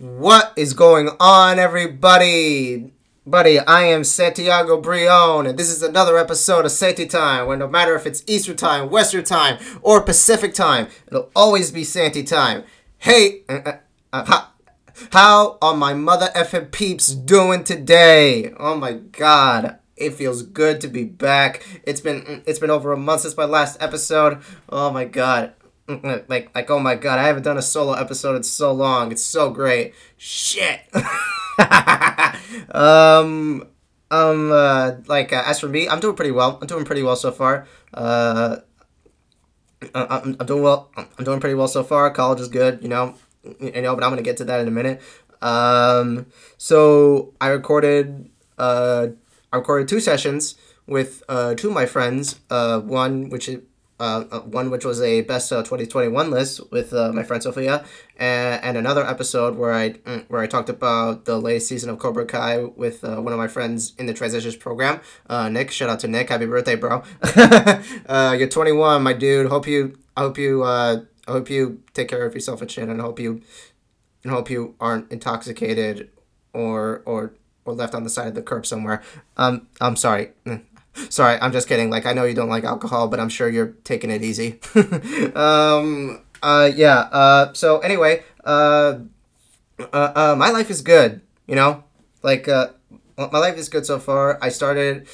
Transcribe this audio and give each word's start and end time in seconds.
What 0.00 0.54
is 0.56 0.72
going 0.72 1.10
on, 1.20 1.58
everybody? 1.58 2.90
Buddy, 3.26 3.58
I 3.58 3.82
am 3.82 4.02
Santiago 4.02 4.80
Brion, 4.80 5.46
and 5.46 5.58
this 5.58 5.68
is 5.68 5.82
another 5.82 6.16
episode 6.16 6.64
of 6.64 6.70
Santi 6.70 7.04
Time, 7.04 7.46
where 7.46 7.58
no 7.58 7.68
matter 7.68 7.94
if 7.94 8.06
it's 8.06 8.24
Eastern 8.26 8.56
Time, 8.56 8.88
Western 8.88 9.24
Time, 9.24 9.58
or 9.82 10.00
Pacific 10.00 10.54
Time, 10.54 10.88
it'll 11.06 11.30
always 11.36 11.70
be 11.70 11.84
Santi 11.84 12.22
Time. 12.22 12.64
Hey, 12.96 13.42
uh, 13.46 13.60
uh, 13.62 13.76
uh, 14.10 14.24
how, 14.24 14.48
how 15.12 15.58
are 15.60 15.76
my 15.76 15.92
mother 15.92 16.30
effing 16.34 16.72
peeps 16.72 17.08
doing 17.08 17.62
today? 17.62 18.54
Oh 18.58 18.76
my 18.76 18.94
god. 18.94 19.80
It 19.98 20.14
feels 20.14 20.42
good 20.42 20.80
to 20.80 20.88
be 20.88 21.04
back. 21.04 21.62
It's 21.82 22.00
been 22.00 22.42
it's 22.46 22.58
been 22.58 22.70
over 22.70 22.90
a 22.90 22.96
month 22.96 23.20
since 23.20 23.36
my 23.36 23.44
last 23.44 23.76
episode. 23.82 24.38
Oh 24.70 24.90
my 24.90 25.04
god 25.04 25.52
like 26.28 26.54
like 26.54 26.70
oh 26.70 26.78
my 26.78 26.94
god 26.94 27.18
i 27.18 27.24
haven't 27.26 27.42
done 27.42 27.58
a 27.58 27.62
solo 27.62 27.92
episode 27.94 28.36
in 28.36 28.42
so 28.42 28.72
long. 28.72 29.10
It's 29.12 29.24
so 29.24 29.50
great. 29.50 29.94
Shit. 30.16 30.80
Um 32.72 33.66
um 34.10 34.50
uh, 34.50 34.92
like 35.06 35.32
uh, 35.32 35.42
as 35.46 35.60
for 35.60 35.68
me 35.68 35.88
i'm 35.88 36.00
doing 36.00 36.16
pretty 36.16 36.30
well. 36.30 36.58
I'm 36.60 36.66
doing 36.66 36.84
pretty 36.84 37.02
well 37.02 37.16
so 37.16 37.30
far. 37.30 37.66
Uh 37.92 38.56
I'm, 39.94 40.36
I'm 40.38 40.46
doing 40.46 40.62
well. 40.62 40.90
I'm 40.96 41.24
doing 41.24 41.40
pretty 41.40 41.54
well 41.54 41.68
so 41.68 41.82
far. 41.82 42.10
College 42.10 42.40
is 42.40 42.48
good 42.48 42.82
you 42.82 42.88
know. 42.88 43.14
You 43.44 43.82
know 43.82 43.94
but 43.94 44.04
i'm 44.04 44.10
gonna 44.10 44.22
get 44.22 44.36
to 44.38 44.44
that 44.44 44.60
in 44.60 44.68
a 44.68 44.70
minute. 44.70 45.00
Um 45.42 46.26
so 46.56 47.34
i 47.40 47.48
recorded 47.48 48.30
uh 48.58 49.08
i 49.52 49.56
recorded 49.56 49.88
two 49.88 50.00
sessions 50.00 50.54
with 50.86 51.22
uh 51.28 51.54
two 51.54 51.68
of 51.68 51.74
my 51.74 51.86
friends 51.86 52.40
uh 52.50 52.80
one 52.80 53.28
which 53.30 53.48
is 53.48 53.60
uh, 54.00 54.24
uh, 54.30 54.40
one 54.40 54.70
which 54.70 54.84
was 54.84 55.00
a 55.02 55.20
best 55.20 55.52
uh, 55.52 55.58
2021 55.58 56.30
list 56.30 56.60
with 56.72 56.92
uh, 56.94 57.12
my 57.12 57.22
friend 57.22 57.42
Sophia, 57.42 57.84
and, 58.16 58.64
and 58.64 58.76
another 58.78 59.06
episode 59.06 59.56
where 59.56 59.72
I 59.72 59.90
mm, 59.90 60.24
where 60.28 60.40
I 60.40 60.46
talked 60.46 60.70
about 60.70 61.26
the 61.26 61.38
latest 61.38 61.68
season 61.68 61.90
of 61.90 61.98
Cobra 61.98 62.24
Kai 62.24 62.64
with 62.64 63.04
uh, 63.04 63.20
one 63.20 63.34
of 63.34 63.38
my 63.38 63.46
friends 63.46 63.92
in 63.98 64.06
the 64.06 64.14
transitions 64.14 64.56
program, 64.56 65.00
uh, 65.28 65.50
Nick. 65.50 65.70
Shout 65.70 65.90
out 65.90 66.00
to 66.00 66.08
Nick, 66.08 66.30
happy 66.30 66.46
birthday, 66.46 66.76
bro! 66.76 67.02
you're 68.34 68.48
21, 68.48 69.02
my 69.02 69.12
dude. 69.12 69.48
Hope 69.48 69.66
you 69.66 69.98
I 70.16 70.22
hope 70.22 70.38
you 70.38 70.64
I 70.64 71.02
hope 71.28 71.50
you 71.50 71.82
take 71.92 72.08
care 72.08 72.24
of 72.24 72.34
yourself 72.34 72.62
and 72.62 72.70
shit, 72.70 72.88
and 72.88 73.00
hope 73.00 73.20
you 73.20 73.42
and 74.24 74.32
hope 74.32 74.48
you 74.48 74.74
aren't 74.80 75.12
intoxicated 75.12 76.10
or 76.54 77.02
or 77.04 77.34
or 77.66 77.74
left 77.74 77.94
on 77.94 78.04
the 78.04 78.10
side 78.10 78.28
of 78.28 78.34
the 78.34 78.42
curb 78.42 78.64
somewhere. 78.64 79.02
Um, 79.36 79.68
I'm 79.80 79.96
sorry. 79.96 80.30
Sorry, 81.08 81.38
I'm 81.40 81.52
just 81.52 81.68
kidding. 81.68 81.90
Like 81.90 82.06
I 82.06 82.12
know 82.12 82.24
you 82.24 82.34
don't 82.34 82.48
like 82.48 82.64
alcohol, 82.64 83.08
but 83.08 83.20
I'm 83.20 83.28
sure 83.28 83.48
you're 83.48 83.74
taking 83.84 84.10
it 84.10 84.22
easy. 84.22 84.60
um. 85.34 86.22
Uh. 86.42 86.70
Yeah. 86.74 86.98
Uh. 86.98 87.52
So 87.52 87.78
anyway. 87.80 88.22
Uh. 88.44 89.00
Uh. 89.78 90.12
uh 90.14 90.34
my 90.38 90.50
life 90.50 90.70
is 90.70 90.82
good. 90.82 91.20
You 91.46 91.56
know. 91.56 91.84
Like. 92.22 92.48
Uh. 92.48 92.68
My 93.16 93.38
life 93.38 93.58
is 93.58 93.68
good 93.68 93.84
so 93.84 93.98
far. 93.98 94.38
I 94.40 94.48
started, 94.48 95.06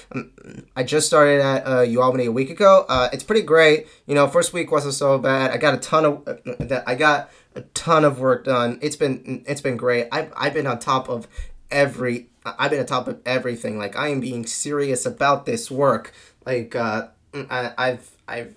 I 0.76 0.84
just 0.84 1.08
started 1.08 1.40
at 1.40 1.66
uh, 1.66 1.78
UAlbany 1.78 2.26
a 2.26 2.30
week 2.30 2.50
ago. 2.50 2.86
Uh, 2.88 3.08
it's 3.12 3.24
pretty 3.24 3.42
great. 3.42 3.88
You 4.06 4.14
know, 4.14 4.28
first 4.28 4.52
week 4.52 4.70
wasn't 4.70 4.94
so 4.94 5.18
bad. 5.18 5.50
I 5.50 5.56
got 5.56 5.74
a 5.74 5.78
ton 5.78 6.04
of, 6.04 6.28
uh, 6.28 6.82
I 6.86 6.94
got 6.94 7.30
a 7.56 7.62
ton 7.62 8.04
of 8.04 8.20
work 8.20 8.44
done. 8.44 8.78
It's 8.80 8.94
been, 8.94 9.42
it's 9.48 9.60
been 9.60 9.76
great. 9.76 10.06
I've, 10.12 10.32
I've 10.36 10.54
been 10.54 10.68
on 10.68 10.78
top 10.78 11.08
of 11.08 11.26
every 11.68 12.28
I've 12.58 12.70
been 12.70 12.80
on 12.80 12.86
top 12.86 13.08
of 13.08 13.20
everything. 13.26 13.78
Like 13.78 13.96
I 13.96 14.08
am 14.08 14.20
being 14.20 14.46
serious 14.46 15.06
about 15.06 15.46
this 15.46 15.70
work. 15.70 16.12
Like 16.44 16.74
uh, 16.76 17.08
I, 17.34 17.72
I've 17.76 18.10
I've 18.28 18.54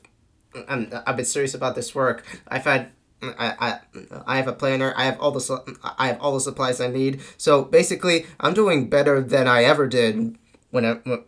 I'm, 0.68 0.92
I've 1.06 1.16
been 1.16 1.26
serious 1.26 1.54
about 1.54 1.76
this 1.76 1.94
work. 1.96 2.26
I've 2.48 2.66
had 2.66 2.92
I, 3.22 3.54
I 3.60 3.80
I 4.26 4.38
have 4.38 4.48
a 4.48 4.54
planner. 4.54 4.94
I 4.96 5.06
have 5.06 5.20
all 5.20 5.32
the 5.32 5.78
I 5.98 6.08
have 6.08 6.22
all 6.22 6.34
the 6.34 6.40
supplies 6.40 6.80
I 6.80 6.88
need. 6.88 7.22
So 7.38 7.64
basically, 7.64 8.26
I'm 8.40 8.54
doing 8.54 8.90
better 8.90 9.22
than 9.22 9.48
I 9.48 9.64
ever 9.64 9.88
did 9.88 10.38
when 10.72 10.86
I 10.86 10.94
when, 11.04 11.24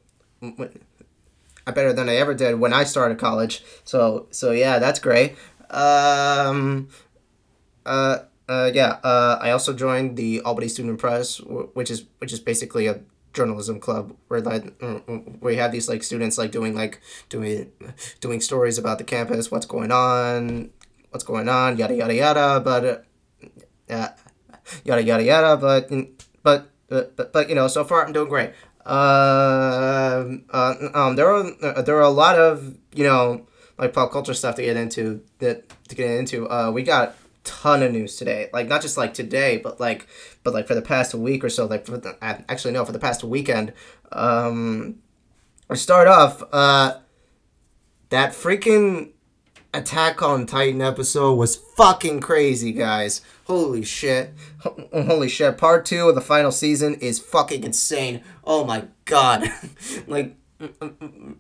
when 0.56 0.80
better 1.66 1.94
than 1.94 2.10
I 2.10 2.16
ever 2.16 2.33
did 2.33 2.60
when 2.60 2.73
I 2.73 2.83
started 2.83 3.17
college. 3.17 3.64
So 3.83 4.27
so 4.32 4.52
yeah, 4.52 4.80
that's 4.80 5.00
great. 5.00 5.36
Um 5.70 6.89
uh 7.86 8.20
uh, 8.52 8.70
yeah, 8.73 9.00
uh, 9.02 9.39
I 9.39 9.52
also 9.52 9.72
joined 9.72 10.17
the 10.17 10.42
Albany 10.42 10.67
Student 10.67 11.00
Press, 11.00 11.39
which 11.39 11.89
is 11.89 12.04
which 12.17 12.34
is 12.34 12.42
basically 12.42 12.88
a 12.88 13.00
journalism 13.32 13.80
club 13.80 14.14
where 14.28 14.42
like 14.42 14.76
where 15.39 15.54
you 15.54 15.60
have 15.60 15.72
these 15.72 15.88
like 15.88 16.04
students 16.04 16.38
like 16.38 16.52
doing 16.52 16.76
like 16.76 17.00
doing 17.30 17.72
doing 18.20 18.42
stories 18.42 18.78
about 18.78 18.98
the 18.98 19.06
campus, 19.06 19.50
what's 19.52 19.66
going 19.66 19.89
on, 19.89 20.70
what's 21.12 21.23
going 21.23 21.48
on, 21.48 21.78
yada 21.78 21.95
yada 21.95 22.14
yada. 22.14 22.60
But 22.60 23.06
uh, 23.89 24.10
yada 24.83 25.02
yada 25.02 25.23
yada. 25.23 25.56
But 25.56 25.89
but 26.44 26.68
but 26.89 27.32
but 27.32 27.48
you 27.48 27.56
know, 27.56 27.70
so 27.70 27.86
far 27.86 28.06
I'm 28.06 28.12
doing 28.12 28.28
great. 28.28 28.52
Uh, 28.86 30.26
uh, 30.52 30.76
um, 30.94 31.16
there 31.16 31.30
are 31.30 31.45
uh, 31.64 31.82
there 31.83 31.95
are 31.95 32.02
a 32.02 32.10
lot 32.10 32.38
of 32.38 32.76
you 32.94 33.06
know 33.06 33.48
like 33.78 33.94
pop 33.94 34.12
culture 34.12 34.33
stuff 34.33 34.56
to 34.56 34.62
get 34.62 34.76
into 34.76 35.23
that 35.39 35.70
to 35.88 35.95
get 35.95 36.12
into. 36.12 36.50
Uh, 36.50 36.70
we 36.70 36.83
got 36.83 37.16
ton 37.43 37.83
of 37.83 37.91
news 37.91 38.15
today. 38.15 38.49
Like 38.53 38.67
not 38.67 38.81
just 38.81 38.97
like 38.97 39.13
today, 39.13 39.57
but 39.57 39.79
like 39.79 40.07
but 40.43 40.53
like 40.53 40.67
for 40.67 40.75
the 40.75 40.81
past 40.81 41.13
week 41.13 41.43
or 41.43 41.49
so. 41.49 41.65
Like 41.65 41.85
for 41.85 41.97
the, 41.97 42.17
uh, 42.21 42.39
actually 42.49 42.73
no, 42.73 42.85
for 42.85 42.91
the 42.91 42.99
past 42.99 43.23
weekend. 43.23 43.73
Um, 44.11 44.99
we 45.69 45.75
start 45.75 46.07
off. 46.07 46.43
Uh, 46.52 46.99
that 48.09 48.31
freaking 48.31 49.11
Attack 49.73 50.21
on 50.21 50.45
Titan 50.45 50.81
episode 50.81 51.35
was 51.35 51.55
fucking 51.55 52.19
crazy, 52.19 52.73
guys. 52.73 53.21
Holy 53.45 53.83
shit. 53.83 54.33
Holy 54.59 55.29
shit. 55.29 55.58
Part 55.58 55.85
two 55.85 56.09
of 56.09 56.15
the 56.15 56.19
final 56.19 56.52
season 56.52 56.95
is 56.95 57.19
fucking 57.19 57.63
insane. 57.63 58.21
Oh 58.43 58.65
my 58.65 58.87
god. 59.05 59.43
like, 60.08 60.35
mm, 60.59 60.67
mm, 60.73 60.97
mm, 60.97 61.35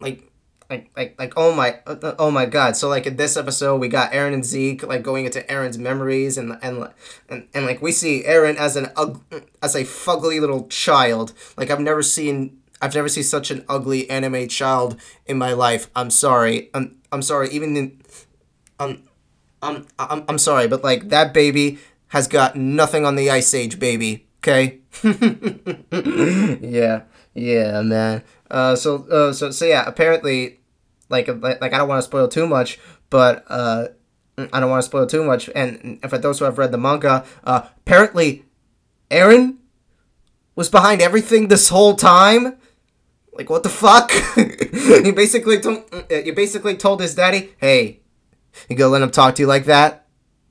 like, 0.00 0.32
like 0.70 0.90
like 0.96 1.16
like 1.18 1.32
oh 1.36 1.52
my 1.52 1.80
oh 2.18 2.30
my 2.30 2.46
god. 2.46 2.76
So 2.76 2.88
like 2.88 3.04
in 3.06 3.16
this 3.16 3.36
episode 3.36 3.80
we 3.80 3.88
got 3.88 4.12
Eren 4.12 4.32
and 4.32 4.44
zeke 4.44 4.86
like 4.86 5.02
going 5.02 5.26
into 5.26 5.40
Eren's 5.42 5.76
memories 5.78 6.38
and 6.38 6.56
and 6.62 6.88
and, 7.28 7.48
and 7.52 7.66
like 7.66 7.82
we 7.82 7.90
see 7.92 8.24
aaron 8.24 8.56
as 8.56 8.76
an 8.76 8.86
ug- 8.96 9.20
as 9.60 9.74
a 9.74 9.82
fugly 9.82 10.40
little 10.40 10.68
child. 10.68 11.32
Like 11.56 11.70
i've 11.70 11.80
never 11.80 12.02
seen 12.02 12.58
i've 12.80 12.94
never 12.94 13.08
seen 13.08 13.24
such 13.24 13.50
an 13.50 13.64
ugly 13.68 14.08
anime 14.08 14.46
child 14.48 14.98
in 15.26 15.36
my 15.36 15.52
life. 15.52 15.90
I'm 15.96 16.10
sorry. 16.10 16.70
I'm 16.72 16.96
i'm 17.10 17.22
sorry. 17.22 17.50
Even 17.50 17.76
in 17.76 18.00
um 18.78 19.02
I'm, 19.62 19.86
I'm, 19.98 20.24
I'm 20.28 20.38
sorry 20.38 20.68
but 20.68 20.84
like 20.84 21.08
that 21.08 21.34
baby 21.34 21.78
has 22.08 22.28
got 22.28 22.56
nothing 22.56 23.04
on 23.04 23.16
the 23.16 23.28
ice 23.28 23.52
age 23.54 23.78
baby. 23.80 24.26
Okay? 24.38 24.78
Yeah. 26.62 27.02
Yeah 27.34 27.82
man. 27.82 28.22
Uh 28.50 28.76
so 28.76 29.06
uh 29.08 29.32
so 29.32 29.50
so 29.50 29.64
yeah 29.64 29.84
apparently 29.86 30.59
like 31.10 31.28
like 31.28 31.62
I 31.62 31.78
don't 31.78 31.88
want 31.88 31.98
to 31.98 32.06
spoil 32.06 32.28
too 32.28 32.46
much, 32.46 32.78
but 33.10 33.44
uh, 33.48 33.88
I 34.38 34.60
don't 34.60 34.70
want 34.70 34.82
to 34.82 34.86
spoil 34.86 35.06
too 35.06 35.24
much. 35.24 35.50
And 35.54 36.00
for 36.08 36.16
those 36.18 36.38
who 36.38 36.44
have 36.46 36.56
read 36.56 36.72
the 36.72 36.78
manga, 36.78 37.26
uh, 37.44 37.66
apparently, 37.78 38.44
Eren 39.10 39.56
was 40.54 40.70
behind 40.70 41.02
everything 41.02 41.48
this 41.48 41.68
whole 41.68 41.94
time. 41.94 42.56
Like 43.32 43.50
what 43.50 43.62
the 43.62 43.68
fuck? 43.68 44.10
he 44.34 45.12
basically 45.12 45.60
told 45.60 45.84
you 46.10 46.32
basically 46.32 46.76
told 46.76 47.00
his 47.00 47.14
daddy, 47.14 47.54
"Hey, 47.58 48.00
you 48.68 48.76
gonna 48.76 48.90
let 48.90 49.02
him 49.02 49.10
talk 49.10 49.34
to 49.36 49.42
you 49.42 49.46
like 49.46 49.64
that?" 49.64 50.06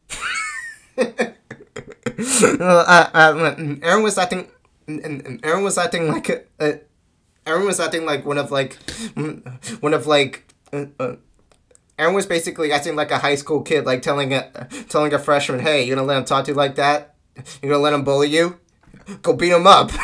uh, 0.98 1.34
uh, 3.14 3.56
Eren 3.56 4.03
was 4.03 4.18
acting. 4.18 4.48
Eren 4.88 5.64
was 5.64 5.78
acting 5.78 6.08
like 6.08 6.30
a, 6.30 6.44
a 6.59 6.80
Eren 7.46 7.66
was 7.66 7.80
acting 7.80 8.06
like 8.06 8.25
one 8.25 8.38
of 8.38 8.52
like 8.52 8.78
one 9.80 9.94
of 9.94 10.08
like 10.08 10.49
uh, 10.74 10.85
uh, 11.00 11.16
Eren 11.97 12.13
was 12.16 12.25
basically 12.25 12.72
acting 12.72 12.96
like 12.96 13.12
a 13.12 13.18
high 13.18 13.35
school 13.35 13.62
kid, 13.62 13.85
like 13.85 14.02
telling 14.02 14.34
a 14.34 14.68
telling 14.88 15.13
a 15.13 15.19
freshman, 15.19 15.59
"Hey, 15.59 15.84
you 15.84 15.94
gonna 15.96 16.07
let 16.07 16.18
him 16.18 16.25
talk 16.25 16.46
to 16.46 16.52
you 16.52 16.56
like 16.56 16.75
that? 16.75 17.16
You 17.62 17.69
gonna 17.69 17.77
let 17.77 17.94
him 17.94 18.04
bully 18.04 18.30
you? 18.30 18.60
Go 19.21 19.33
beat 19.33 19.51
him 19.51 19.68
up." 19.68 19.92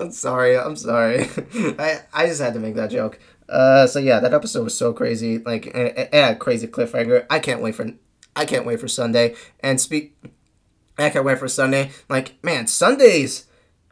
I'm 0.00 0.12
sorry. 0.12 0.56
I'm 0.56 0.76
sorry. 0.76 1.28
I 1.78 2.00
I 2.12 2.26
just 2.26 2.40
had 2.40 2.54
to 2.54 2.60
make 2.60 2.74
that 2.76 2.90
joke. 2.90 3.18
Uh, 3.48 3.86
so 3.86 3.98
yeah, 3.98 4.20
that 4.20 4.34
episode 4.34 4.64
was 4.64 4.76
so 4.76 4.92
crazy. 4.92 5.38
Like, 5.38 5.70
and 5.74 6.38
crazy 6.40 6.66
cliffhanger. 6.66 7.26
I 7.30 7.38
can't 7.38 7.62
wait 7.62 7.74
for 7.74 7.90
I 8.34 8.44
can't 8.44 8.66
wait 8.66 8.80
for 8.80 8.88
Sunday. 8.88 9.34
And 9.60 9.80
speak. 9.80 10.16
I 10.98 11.10
can't 11.10 11.24
wait 11.24 11.38
for 11.38 11.48
Sunday. 11.48 11.90
Like, 12.08 12.42
man, 12.42 12.66
Sundays 12.66 13.45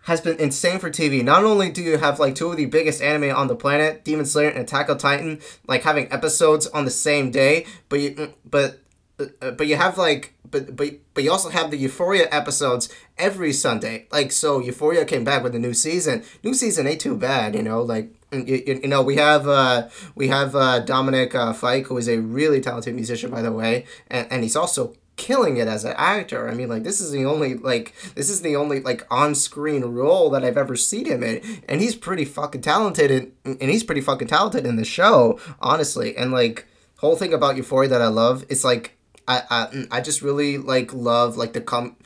has 0.05 0.21
been 0.21 0.39
insane 0.39 0.79
for 0.79 0.91
TV. 0.91 1.25
Not 1.25 1.45
only 1.45 1.71
do 1.71 1.83
you 1.83 1.99
have 1.99 2.21
like 2.21 2.35
two 2.35 2.51
of 2.51 2.57
the 2.57 2.67
biggest 2.67 3.03
anime 3.03 3.35
on 3.35 3.49
the 3.49 3.57
planet, 3.57 4.05
Demon 4.05 4.27
Slayer 4.27 4.51
and 4.51 4.59
Attack 4.59 4.91
on 4.91 4.99
Titan, 4.99 5.41
like 5.67 5.83
having 5.83 6.13
episodes 6.13 6.67
on 6.69 6.85
the 6.85 6.91
same 6.91 7.31
day, 7.31 7.67
but 7.89 8.01
you 8.01 8.11
mm, 8.13 8.35
but 8.45 8.81
uh, 9.19 9.53
but 9.53 9.67
you 9.67 9.77
have 9.77 9.97
like 9.97 10.35
but 10.51 10.77
but 10.77 10.91
but 11.15 11.25
you 11.25 11.31
also 11.33 11.49
have 11.49 11.71
the 11.71 11.79
Euphoria 11.79 12.29
episodes 12.31 12.89
every 13.17 13.53
Sunday. 13.53 14.07
Like 14.13 14.31
so 14.31 14.61
Euphoria 14.61 15.05
came 15.07 15.25
back 15.25 15.43
with 15.43 15.55
a 15.55 15.59
new 15.59 15.73
season. 15.73 16.23
New 16.43 16.53
season 16.53 16.87
ain't 16.87 17.01
too 17.01 17.17
bad, 17.17 17.55
you 17.55 17.63
know, 17.63 17.81
like 17.81 18.11
you, 18.31 18.63
you 18.67 18.89
know 18.89 19.01
we 19.01 19.17
have 19.17 19.49
uh, 19.49 19.89
we 20.15 20.29
have 20.29 20.55
uh, 20.55 20.81
Dominic 20.81 21.35
uh, 21.35 21.55
Fike, 21.55 21.87
who 21.87 21.97
is 21.97 22.09
a 22.09 22.19
really 22.19 22.61
talented 22.61 22.95
musician, 22.95 23.31
by 23.31 23.41
the 23.41 23.53
way, 23.53 23.87
and, 24.09 24.27
and 24.31 24.43
he's 24.43 24.57
also 24.57 24.95
killing 25.17 25.57
it 25.57 25.69
as 25.69 25.85
an 25.85 25.95
actor. 25.97 26.49
I 26.49 26.55
mean, 26.55 26.69
like 26.69 26.83
this 26.83 27.01
is 27.01 27.11
the 27.11 27.25
only 27.25 27.55
like 27.55 27.95
this 28.15 28.29
is 28.29 28.43
the 28.43 28.57
only 28.57 28.81
like 28.81 29.07
on 29.11 29.35
screen 29.35 29.85
role 29.85 30.31
that 30.31 30.45
I've 30.45 30.57
ever 30.57 30.77
seen 30.77 31.07
him 31.07 31.23
in, 31.23 31.63
and 31.69 31.81
he's 31.81 31.95
pretty 31.95 32.25
fucking 32.25 32.63
talented, 32.63 33.11
in, 33.11 33.33
and 33.45 33.71
he's 33.71 33.85
pretty 33.85 34.01
fucking 34.01 34.29
talented 34.29 34.67
in 34.67 34.77
the 34.77 34.85
show, 34.85 35.39
honestly. 35.61 36.17
And 36.17 36.33
like 36.33 36.67
whole 36.99 37.17
thing 37.17 37.35
about 37.35 37.57
Euphoria 37.57 37.89
that 37.91 38.03
I 38.03 38.09
love, 38.09 38.45
it's 38.49 38.65
like 38.65 38.97
I 39.29 39.43
I 39.51 39.67
mm, 39.67 39.89
I 39.91 40.01
just 40.01 40.23
really 40.23 40.59
like 40.59 40.93
love 40.93 41.37
like 41.37 41.53
the 41.53 41.61
com. 41.61 41.97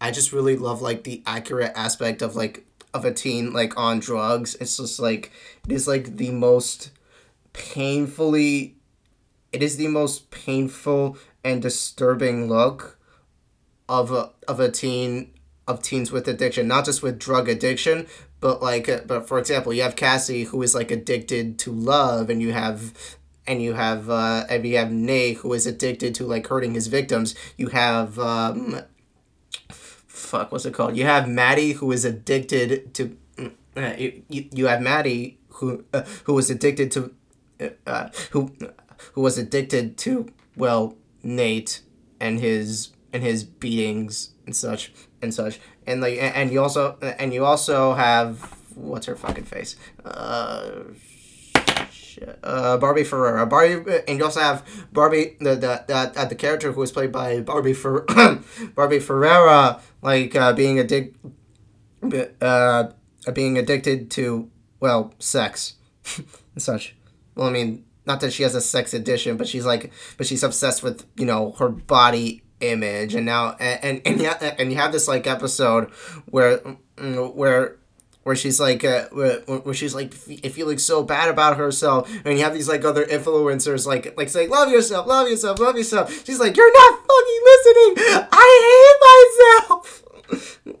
I 0.00 0.10
just 0.10 0.32
really 0.32 0.56
love 0.56 0.80
like 0.80 1.04
the 1.04 1.22
accurate 1.26 1.72
aspect 1.76 2.22
of 2.22 2.36
like 2.36 2.64
of 2.92 3.04
a 3.04 3.12
teen 3.12 3.52
like 3.52 3.78
on 3.78 4.00
drugs. 4.00 4.56
It's 4.56 4.76
just 4.76 4.98
like 4.98 5.30
it 5.68 5.72
is 5.72 5.86
like 5.86 6.16
the 6.16 6.30
most 6.30 6.90
painfully 7.52 8.76
it 9.52 9.62
is 9.62 9.76
the 9.76 9.88
most 9.88 10.30
painful 10.30 11.16
and 11.44 11.62
disturbing 11.62 12.48
look 12.48 12.98
of 13.88 14.12
a 14.12 14.30
of 14.46 14.60
a 14.60 14.70
teen 14.70 15.32
of 15.66 15.82
teens 15.82 16.10
with 16.10 16.26
addiction, 16.28 16.66
not 16.68 16.84
just 16.84 17.02
with 17.02 17.18
drug 17.18 17.48
addiction, 17.48 18.06
but 18.40 18.62
like 18.62 19.06
but 19.06 19.28
for 19.28 19.38
example, 19.38 19.72
you 19.72 19.82
have 19.82 19.96
Cassie 19.96 20.44
who 20.44 20.62
is 20.62 20.74
like 20.74 20.90
addicted 20.90 21.58
to 21.60 21.72
love 21.72 22.30
and 22.30 22.40
you 22.42 22.52
have 22.52 23.16
and 23.46 23.62
you 23.62 23.74
have 23.74 24.10
uh 24.10 24.44
and 24.48 24.66
you 24.66 24.76
have 24.76 24.92
Nate 24.92 25.38
who 25.38 25.52
is 25.52 25.66
addicted 25.66 26.14
to 26.16 26.26
like 26.26 26.46
hurting 26.46 26.74
his 26.74 26.88
victims. 26.88 27.34
You 27.56 27.68
have 27.68 28.18
um 28.18 28.80
fuck 29.68 30.52
what's 30.52 30.66
it 30.66 30.74
called? 30.74 30.96
You 30.96 31.04
have 31.04 31.28
Maddie 31.28 31.72
who 31.72 31.90
is 31.92 32.04
addicted 32.04 32.94
to 32.94 33.16
uh, 33.76 33.94
you, 33.96 34.22
you 34.28 34.66
have 34.66 34.80
Maddie 34.80 35.38
who 35.48 35.84
uh, 35.92 36.02
who 36.24 36.34
was 36.34 36.50
addicted 36.50 36.90
to 36.92 37.14
uh, 37.86 38.08
who 38.30 38.52
who 39.12 39.20
was 39.20 39.38
addicted 39.38 39.96
to 39.98 40.32
well 40.56 40.94
Nate 41.22 41.82
and 42.20 42.40
his 42.40 42.90
and 43.12 43.22
his 43.22 43.44
beatings 43.44 44.30
and 44.46 44.54
such 44.54 44.92
and 45.22 45.34
such. 45.34 45.60
And 45.86 46.00
like 46.00 46.18
and 46.20 46.50
you 46.52 46.60
also 46.60 46.96
and 47.00 47.32
you 47.32 47.44
also 47.44 47.94
have 47.94 48.40
what's 48.74 49.06
her 49.06 49.16
fucking 49.16 49.44
face? 49.44 49.76
Uh 50.04 50.82
shit. 51.90 52.38
Uh 52.42 52.76
Barbie 52.78 53.04
Ferreira 53.04 53.46
Barbie 53.46 54.02
and 54.06 54.18
you 54.18 54.24
also 54.24 54.40
have 54.40 54.64
Barbie 54.92 55.36
the 55.40 55.56
the 55.56 55.84
the, 55.86 55.94
uh, 55.94 56.24
the 56.26 56.34
character 56.34 56.72
who 56.72 56.80
was 56.80 56.92
played 56.92 57.12
by 57.12 57.40
Barbie 57.40 57.74
for 57.74 58.06
Barbie 58.74 59.00
Ferreira 59.00 59.80
like 60.02 60.34
uh, 60.36 60.52
being 60.52 60.76
addic 60.76 61.14
uh 62.40 62.90
being 63.32 63.58
addicted 63.58 64.10
to 64.12 64.50
well 64.78 65.14
sex 65.18 65.74
and 66.16 66.62
such. 66.62 66.96
Well 67.34 67.48
I 67.48 67.50
mean 67.50 67.84
not 68.06 68.20
that 68.20 68.32
she 68.32 68.42
has 68.42 68.54
a 68.54 68.60
sex 68.60 68.94
addiction, 68.94 69.36
but 69.36 69.48
she's 69.48 69.66
like, 69.66 69.92
but 70.16 70.26
she's 70.26 70.42
obsessed 70.42 70.82
with 70.82 71.06
you 71.16 71.26
know 71.26 71.52
her 71.58 71.68
body 71.68 72.42
image, 72.60 73.14
and 73.14 73.26
now 73.26 73.56
and 73.60 73.84
and 73.84 74.02
and 74.06 74.20
you, 74.20 74.28
and 74.28 74.70
you 74.70 74.78
have 74.78 74.92
this 74.92 75.08
like 75.08 75.26
episode 75.26 75.90
where 76.26 76.58
mm, 76.58 77.34
where 77.34 77.76
where 78.22 78.36
she's 78.36 78.60
like 78.60 78.84
uh, 78.84 79.06
where, 79.12 79.40
where 79.40 79.74
she's 79.74 79.94
like 79.94 80.12
feeling 80.12 80.78
so 80.78 81.02
bad 81.02 81.28
about 81.28 81.56
herself. 81.56 82.10
And 82.24 82.38
you 82.38 82.44
have 82.44 82.54
these 82.54 82.68
like 82.68 82.84
other 82.84 83.04
influencers 83.04 83.86
like 83.86 84.16
like 84.16 84.28
saying 84.28 84.50
love 84.50 84.70
yourself 84.70 85.06
love 85.06 85.28
yourself 85.28 85.58
love 85.58 85.76
yourself. 85.76 86.24
She's 86.26 86.38
like 86.38 86.56
you're 86.56 86.72
not 86.72 87.00
fucking 87.00 87.40
listening. 87.44 88.26
I 88.32 89.58
hate 89.58 89.68
myself 89.68 90.04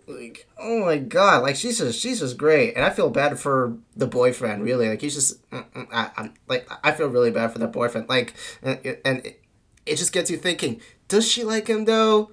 like 0.06 0.48
oh 0.58 0.84
my 0.84 0.98
god 0.98 1.42
like 1.42 1.56
she's 1.56 1.78
just 1.78 1.98
she's 1.98 2.20
just 2.20 2.36
great. 2.36 2.74
And 2.74 2.84
i 2.84 2.90
feel 2.90 3.10
bad 3.10 3.38
for 3.38 3.76
the 3.96 4.06
boyfriend 4.06 4.62
really. 4.62 4.88
Like 4.88 5.00
he's 5.00 5.14
just 5.14 5.48
mm, 5.50 5.64
mm, 5.72 5.86
I, 5.92 6.10
am 6.16 6.34
like 6.48 6.70
i 6.84 6.92
feel 6.92 7.08
really 7.08 7.30
bad 7.30 7.52
for 7.52 7.58
the 7.58 7.66
boyfriend. 7.66 8.08
Like 8.08 8.34
and, 8.62 8.78
and 9.04 9.26
it, 9.26 9.42
it 9.86 9.96
just 9.96 10.12
gets 10.12 10.30
you 10.30 10.36
thinking 10.36 10.80
does 11.08 11.30
she 11.30 11.44
like 11.44 11.66
him 11.68 11.84
though? 11.84 12.30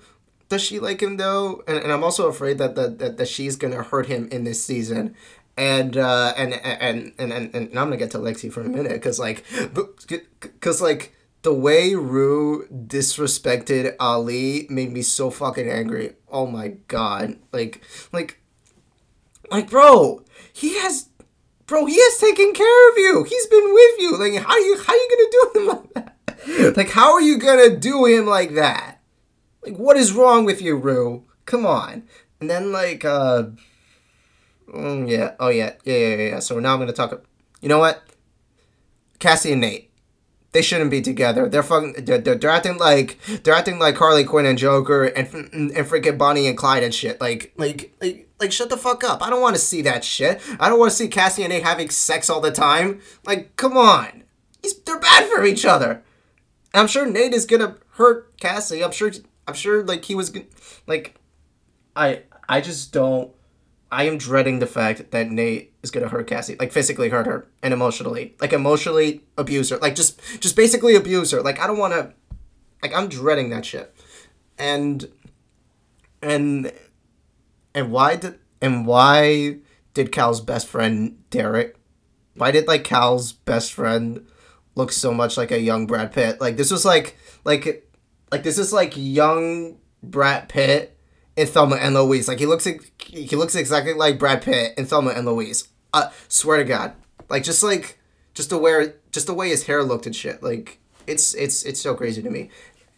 Does 0.50 0.62
she 0.62 0.80
like 0.80 1.02
him 1.02 1.18
though? 1.18 1.64
And, 1.68 1.78
and 1.78 1.92
i'm 1.92 2.04
also 2.04 2.28
afraid 2.28 2.58
that, 2.60 2.76
that 2.76 3.00
that 3.00 3.18
that 3.18 3.28
she's 3.28 3.56
gonna 3.56 3.84
hurt 3.84 4.08
him 4.08 4.28
in 4.32 4.44
this 4.44 4.64
season. 4.64 5.16
And 5.58 5.98
uh 5.98 6.34
and 6.38 6.54
and 6.54 7.14
and 7.18 7.34
and, 7.34 7.56
and 7.56 7.80
i'm 7.80 7.88
gonna 7.88 7.98
get 7.98 8.12
to 8.12 8.20
lexi 8.20 8.52
for 8.52 8.62
a 8.62 8.70
minute 8.70 8.94
because 8.94 9.20
like 9.20 9.44
because 10.42 10.82
like 10.82 11.17
the 11.44 11.54
way 11.54 11.96
Rue 11.96 12.68
disrespected 12.68 13.96
Ali 14.00 14.68
made 14.70 14.92
me 14.92 15.02
so 15.02 15.30
fucking 15.30 15.70
angry. 15.70 16.16
Oh 16.30 16.48
my 16.48 16.70
god. 16.88 17.38
Like 17.52 17.82
like 18.12 18.42
like 19.50 19.70
bro, 19.70 20.24
he 20.52 20.80
has 20.80 21.10
bro, 21.66 21.86
he 21.86 21.96
has 21.96 22.18
taken 22.18 22.54
care 22.54 22.92
of 22.92 22.98
you. 22.98 23.24
He's 23.24 23.46
been 23.48 23.74
with 23.74 24.00
you. 24.00 24.18
Like 24.18 24.44
how 24.44 24.58
you 24.58 24.78
how 24.86 24.94
you 24.94 25.10
gonna 25.10 25.32
do 25.32 25.60
him 25.60 25.68
like 25.68 25.94
that? 25.94 26.78
Like 26.78 26.90
how 26.90 27.14
are 27.14 27.22
you 27.22 27.38
gonna 27.38 27.76
do 27.78 28.06
him 28.06 28.26
like 28.26 28.56
that? 28.56 29.00
Like 29.64 29.78
what 29.78 29.98
is 29.98 30.14
wrong 30.14 30.46
with 30.46 30.62
you, 30.62 30.76
Rue? 30.76 31.26
Come 31.46 31.66
on. 31.66 32.04
And 32.40 32.50
then 32.50 32.72
like 32.72 33.06
uh 33.06 33.44
mm, 34.68 35.10
yeah, 35.10 35.36
oh 35.40 35.50
yeah, 35.50 35.74
yeah, 35.84 35.98
yeah, 35.98 36.16
yeah. 36.16 36.40
So 36.40 36.60
now 36.60 36.74
I'm 36.74 36.80
gonna 36.80 36.94
talk 36.94 37.24
you 37.62 37.70
know 37.70 37.80
what? 37.80 38.04
Cassie 39.20 39.52
and 39.52 39.62
Nate 39.62 39.88
they 40.58 40.64
shouldn't 40.64 40.90
be 40.90 41.04
together. 41.04 41.48
They're 41.48 41.62
fucking. 41.62 42.04
They're, 42.04 42.18
they're, 42.18 42.50
acting 42.50 42.78
like 42.78 43.20
they're 43.44 43.54
acting 43.54 43.78
like 43.78 43.96
Harley 43.96 44.24
Quinn 44.24 44.48
and 44.48 44.58
Joker 44.58 45.04
and 45.04 45.28
and 45.54 45.72
freaking 45.72 46.18
Bonnie 46.18 46.48
and 46.48 46.58
Clyde 46.58 46.82
and 46.82 46.92
shit. 46.92 47.22
Like 47.22 47.54
like 47.58 47.94
like 48.02 48.28
like 48.40 48.52
shut 48.52 48.72
the 48.72 48.76
fuck 48.78 49.04
up. 49.04 49.22
I 49.22 49.30
don't 49.30 49.40
want 49.40 49.56
to 49.56 49.62
see 49.62 49.84
that 49.84 50.04
shit. 50.04 50.42
I 50.60 50.68
don't 50.68 50.80
want 50.80 50.90
to 50.90 50.98
see 50.98 51.10
Cassie 51.10 51.44
and 51.44 51.54
Nate 51.54 51.62
having 51.62 51.92
sex 51.92 52.28
all 52.28 52.42
the 52.42 52.50
time. 52.50 53.02
Like 53.24 53.56
come 53.56 53.78
on, 53.78 54.24
He's, 54.64 54.80
they're 54.80 55.00
bad 55.00 55.30
for 55.30 55.46
each 55.46 55.64
other. 55.64 56.02
I'm 56.74 56.88
sure 56.88 57.06
Nate 57.06 57.36
is 57.36 57.46
gonna 57.46 57.76
hurt 57.92 58.36
Cassie. 58.40 58.84
I'm 58.84 58.92
sure. 58.92 59.12
I'm 59.48 59.54
sure 59.54 59.84
like 59.84 60.06
he 60.06 60.16
was 60.16 60.36
like. 60.88 61.14
I 61.96 62.24
I 62.50 62.62
just 62.62 62.94
don't 62.94 63.32
I 63.92 64.04
am 64.04 64.18
dreading 64.18 64.60
the 64.60 64.68
fact 64.68 65.12
that 65.12 65.32
Nate 65.32 65.74
is 65.82 65.92
gonna 65.92 66.10
hurt 66.10 66.28
Cassie, 66.28 66.58
like 66.60 66.72
physically 66.72 67.10
hurt 67.10 67.26
her 67.26 67.48
and 67.64 67.74
emotionally, 67.74 68.36
like 68.42 68.54
emotionally 68.54 69.24
abuse 69.38 69.70
her, 69.70 69.78
like 69.78 69.96
just 69.96 70.20
just 70.42 70.56
basically 70.56 70.96
abuse 70.96 71.32
her. 71.32 71.42
Like 71.42 71.60
I 71.60 71.68
don't 71.68 71.78
want 71.78 71.94
to, 71.94 72.14
like 72.84 72.94
I'm 72.94 73.08
dreading 73.08 73.50
that 73.52 73.66
shit, 73.66 73.96
and 74.58 75.10
and 76.22 76.72
and 77.74 77.92
why 77.92 78.18
did 78.18 78.40
and 78.62 78.86
why 78.86 79.60
did 79.94 80.12
Cal's 80.12 80.42
best 80.42 80.68
friend 80.68 81.24
Derek? 81.30 81.78
Why 82.36 82.52
did 82.52 82.68
like 82.68 82.84
Cal's 82.84 83.32
best 83.32 83.72
friend 83.74 84.28
look 84.76 84.92
so 84.92 85.14
much 85.14 85.38
like 85.38 85.52
a 85.52 85.62
young 85.62 85.88
Brad 85.88 86.12
Pitt? 86.12 86.42
Like 86.42 86.58
this 86.58 86.72
was 86.72 86.84
like 86.84 87.18
like 87.46 87.90
like 88.32 88.44
this 88.44 88.58
is 88.58 88.74
like 88.74 88.94
young 88.96 89.78
Brad 90.04 90.50
Pitt 90.50 90.97
in 91.38 91.48
Thelma 91.48 91.78
and 91.78 91.94
Louise. 91.94 92.28
Like 92.28 92.40
he 92.40 92.46
looks 92.46 92.66
like 92.66 92.92
he 93.02 93.36
looks 93.36 93.56
exactly 93.56 93.94
like 93.94 94.20
Brad 94.20 94.42
Pitt 94.42 94.74
in 94.78 94.86
Thelma 94.86 95.12
and 95.12 95.26
Louise. 95.26 95.70
Uh, 95.94 96.10
swear 96.28 96.58
to 96.58 96.66
God, 96.66 96.94
like 97.30 97.44
just 97.44 97.64
like 97.64 98.00
just 98.34 98.50
the 98.50 98.58
way 98.58 98.94
just 99.12 99.28
the 99.28 99.34
way 99.34 99.50
his 99.50 99.68
hair 99.68 99.84
looked 99.84 100.06
and 100.06 100.16
shit. 100.16 100.44
Like 100.44 100.80
it's 101.06 101.34
it's 101.36 101.64
it's 101.64 101.80
so 101.80 101.96
crazy 101.96 102.22
to 102.22 102.30
me. 102.30 102.50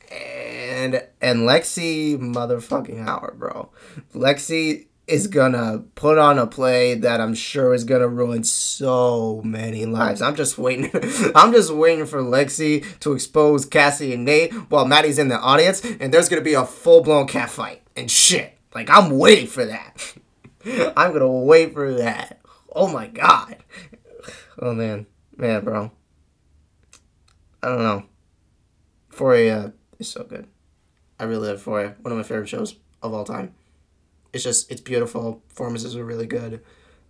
And 0.09 1.03
and 1.21 1.41
Lexi 1.41 2.17
motherfucking 2.17 3.03
Howard, 3.03 3.37
bro. 3.37 3.69
Lexi 4.15 4.87
is 5.09 5.27
gonna 5.27 5.83
put 5.95 6.17
on 6.17 6.37
a 6.37 6.45
play 6.45 6.93
that 6.93 7.19
I'm 7.19 7.33
sure 7.33 7.73
is 7.73 7.83
gonna 7.83 8.07
ruin 8.07 8.43
so 8.43 9.41
many 9.43 9.85
lives. 9.85 10.21
I'm 10.21 10.35
just 10.35 10.57
waiting. 10.57 10.91
I'm 11.35 11.51
just 11.51 11.73
waiting 11.73 12.05
for 12.05 12.21
Lexi 12.21 12.85
to 12.99 13.13
expose 13.13 13.65
Cassie 13.65 14.13
and 14.13 14.23
Nate 14.23 14.53
while 14.69 14.85
Maddie's 14.85 15.19
in 15.19 15.27
the 15.27 15.39
audience, 15.39 15.83
and 15.83 16.13
there's 16.13 16.29
gonna 16.29 16.41
be 16.41 16.53
a 16.53 16.65
full 16.65 17.01
blown 17.01 17.27
cat 17.27 17.49
fight 17.49 17.81
and 17.95 18.09
shit. 18.09 18.57
Like 18.75 18.89
I'm 18.89 19.17
waiting 19.17 19.47
for 19.47 19.65
that. 19.65 20.13
I'm 20.95 21.11
gonna 21.11 21.27
wait 21.27 21.73
for 21.73 21.93
that. 21.95 22.39
Oh 22.73 22.87
my 22.87 23.07
god. 23.07 23.57
Oh 24.61 24.73
man, 24.73 25.05
man, 25.37 25.63
bro. 25.63 25.89
I 27.63 27.69
don't 27.69 27.81
know. 27.81 28.03
Euphoria 29.09 29.71
is 29.99 30.09
so 30.09 30.25
good. 30.25 30.47
I 31.17 31.23
really 31.23 31.47
love 31.47 31.59
Euphoria. 31.59 31.95
One 32.01 32.11
of 32.11 32.17
my 32.17 32.23
favorite 32.23 32.49
shows 32.49 32.75
of 33.01 33.13
all 33.13 33.23
time. 33.23 33.53
It's 34.33 34.43
just 34.43 34.71
it's 34.71 34.81
beautiful. 34.81 35.41
Performances 35.49 35.95
are 35.95 36.05
really 36.05 36.27
good. 36.27 36.61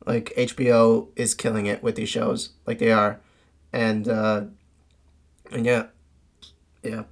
Like 0.05 0.33
HBO 0.37 1.09
is 1.15 1.33
killing 1.33 1.65
it 1.65 1.83
with 1.83 1.95
these 1.95 2.09
shows, 2.09 2.51
like 2.65 2.79
they 2.79 2.91
are, 2.91 3.19
and 3.73 4.07
uh, 4.07 4.43
and 5.51 5.65
yeah, 5.65 5.87
yeah. 6.83 7.03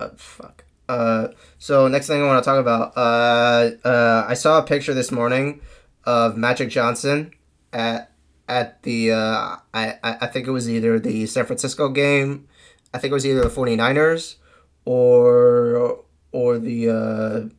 Uh, 0.00 0.10
fuck. 0.16 0.64
Uh, 0.88 1.28
so 1.58 1.86
next 1.88 2.08
thing 2.08 2.22
I 2.22 2.26
want 2.26 2.42
to 2.42 2.48
talk 2.50 2.58
about, 2.58 2.96
uh, 2.96 3.70
uh, 3.86 4.26
I 4.28 4.34
saw 4.34 4.58
a 4.58 4.62
picture 4.62 4.92
this 4.92 5.12
morning 5.12 5.60
of 6.04 6.36
Magic 6.36 6.68
Johnson 6.68 7.32
at 7.72 8.10
at 8.48 8.82
the 8.82 9.12
uh, 9.12 9.56
I 9.72 9.94
I 10.02 10.26
think 10.26 10.48
it 10.48 10.50
was 10.50 10.68
either 10.68 10.98
the 10.98 11.26
San 11.26 11.46
Francisco 11.46 11.88
game, 11.88 12.48
I 12.92 12.98
think 12.98 13.10
it 13.10 13.14
was 13.14 13.26
either 13.26 13.42
the 13.42 13.48
49ers 13.48 14.36
or 14.84 16.04
or 16.32 16.58
the 16.58 16.90
uh, 16.90 17.54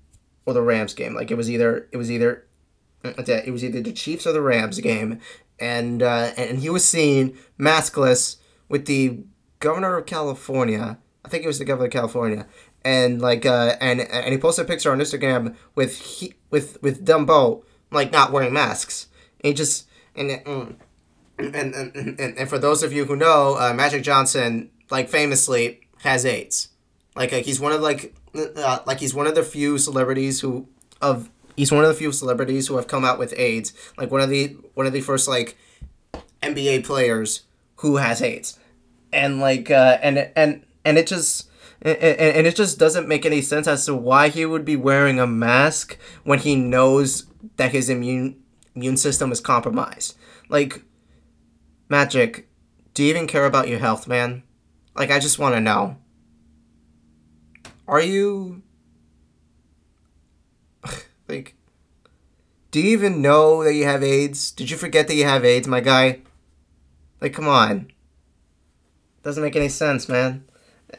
or 0.45 0.53
the 0.53 0.61
Rams 0.61 0.93
game. 0.93 1.13
Like 1.13 1.31
it 1.31 1.35
was 1.35 1.49
either 1.49 1.87
it 1.91 1.97
was 1.97 2.11
either 2.11 2.45
it 3.03 3.51
was 3.51 3.63
either 3.63 3.81
the 3.81 3.91
Chiefs 3.91 4.25
or 4.25 4.31
the 4.31 4.41
Rams 4.41 4.79
game, 4.79 5.19
and 5.59 6.01
uh, 6.01 6.31
and 6.37 6.59
he 6.59 6.69
was 6.69 6.85
seen 6.85 7.37
maskless 7.59 8.37
with 8.69 8.85
the 8.85 9.19
governor 9.59 9.97
of 9.97 10.05
California. 10.05 10.97
I 11.25 11.29
think 11.29 11.43
it 11.43 11.47
was 11.47 11.59
the 11.59 11.65
governor 11.65 11.87
of 11.87 11.93
California, 11.93 12.47
and 12.83 13.21
like 13.21 13.45
uh, 13.45 13.75
and 13.79 14.01
and 14.01 14.31
he 14.31 14.37
posted 14.37 14.65
a 14.65 14.67
picture 14.67 14.91
on 14.91 14.99
Instagram 14.99 15.55
with 15.75 15.97
he 15.99 16.33
with 16.49 16.81
with 16.81 17.05
Dumbo 17.05 17.63
like 17.91 18.11
not 18.11 18.31
wearing 18.31 18.53
masks. 18.53 19.07
And 19.41 19.49
he 19.49 19.53
just 19.53 19.87
and 20.15 20.31
and 20.45 20.77
and, 21.37 21.95
and, 21.95 22.19
and 22.19 22.49
for 22.49 22.57
those 22.57 22.83
of 22.83 22.93
you 22.93 23.05
who 23.05 23.15
know, 23.15 23.57
uh, 23.57 23.73
Magic 23.73 24.03
Johnson 24.03 24.69
like 24.89 25.09
famously 25.09 25.81
has 25.99 26.25
AIDS. 26.25 26.69
Like, 27.15 27.31
like 27.31 27.45
he's 27.45 27.59
one 27.59 27.71
of 27.71 27.81
like 27.81 28.15
uh, 28.35 28.79
like 28.85 28.99
he's 28.99 29.13
one 29.13 29.27
of 29.27 29.35
the 29.35 29.43
few 29.43 29.77
celebrities 29.77 30.41
who 30.41 30.67
of 31.01 31.29
he's 31.55 31.71
one 31.71 31.83
of 31.83 31.89
the 31.89 31.95
few 31.95 32.11
celebrities 32.11 32.67
who 32.67 32.75
have 32.75 32.87
come 32.87 33.05
out 33.05 33.19
with 33.19 33.33
AIDS. 33.37 33.73
Like 33.97 34.11
one 34.11 34.21
of 34.21 34.29
the 34.29 34.57
one 34.73 34.87
of 34.87 34.93
the 34.93 35.01
first 35.01 35.27
like 35.27 35.57
NBA 36.41 36.85
players 36.85 37.43
who 37.77 37.97
has 37.97 38.21
AIDS, 38.21 38.59
and 39.11 39.39
like 39.39 39.69
uh, 39.69 39.97
and 40.01 40.31
and 40.35 40.65
and 40.85 40.97
it 40.97 41.07
just. 41.07 41.49
And, 41.85 41.97
and 41.97 42.47
it 42.47 42.55
just 42.55 42.79
doesn't 42.79 43.09
make 43.09 43.25
any 43.25 43.41
sense 43.41 43.67
as 43.67 43.85
to 43.87 43.93
why 43.93 44.29
he 44.29 44.45
would 44.45 44.63
be 44.63 44.77
wearing 44.77 45.19
a 45.19 45.27
mask 45.27 45.97
when 46.23 46.39
he 46.39 46.55
knows 46.55 47.25
that 47.57 47.73
his 47.73 47.89
immune 47.89 48.41
immune 48.73 48.95
system 48.95 49.33
is 49.33 49.41
compromised. 49.41 50.15
Like, 50.47 50.83
Magic, 51.89 52.47
do 52.93 53.03
you 53.03 53.09
even 53.09 53.27
care 53.27 53.45
about 53.45 53.67
your 53.67 53.79
health, 53.79 54.07
man? 54.07 54.43
Like, 54.95 55.11
I 55.11 55.19
just 55.19 55.39
want 55.39 55.55
to 55.55 55.61
know. 55.61 55.97
Are 57.87 58.01
you. 58.01 58.61
like. 61.27 61.55
Do 62.71 62.79
you 62.81 62.89
even 62.89 63.21
know 63.21 63.63
that 63.63 63.75
you 63.75 63.83
have 63.85 64.01
AIDS? 64.01 64.49
Did 64.49 64.71
you 64.71 64.77
forget 64.77 65.07
that 65.07 65.13
you 65.13 65.25
have 65.25 65.45
AIDS, 65.45 65.67
my 65.67 65.79
guy? 65.79 66.21
Like, 67.21 67.33
come 67.33 67.47
on. 67.47 67.91
Doesn't 69.21 69.43
make 69.43 69.55
any 69.55 69.69
sense, 69.69 70.09
man. 70.09 70.45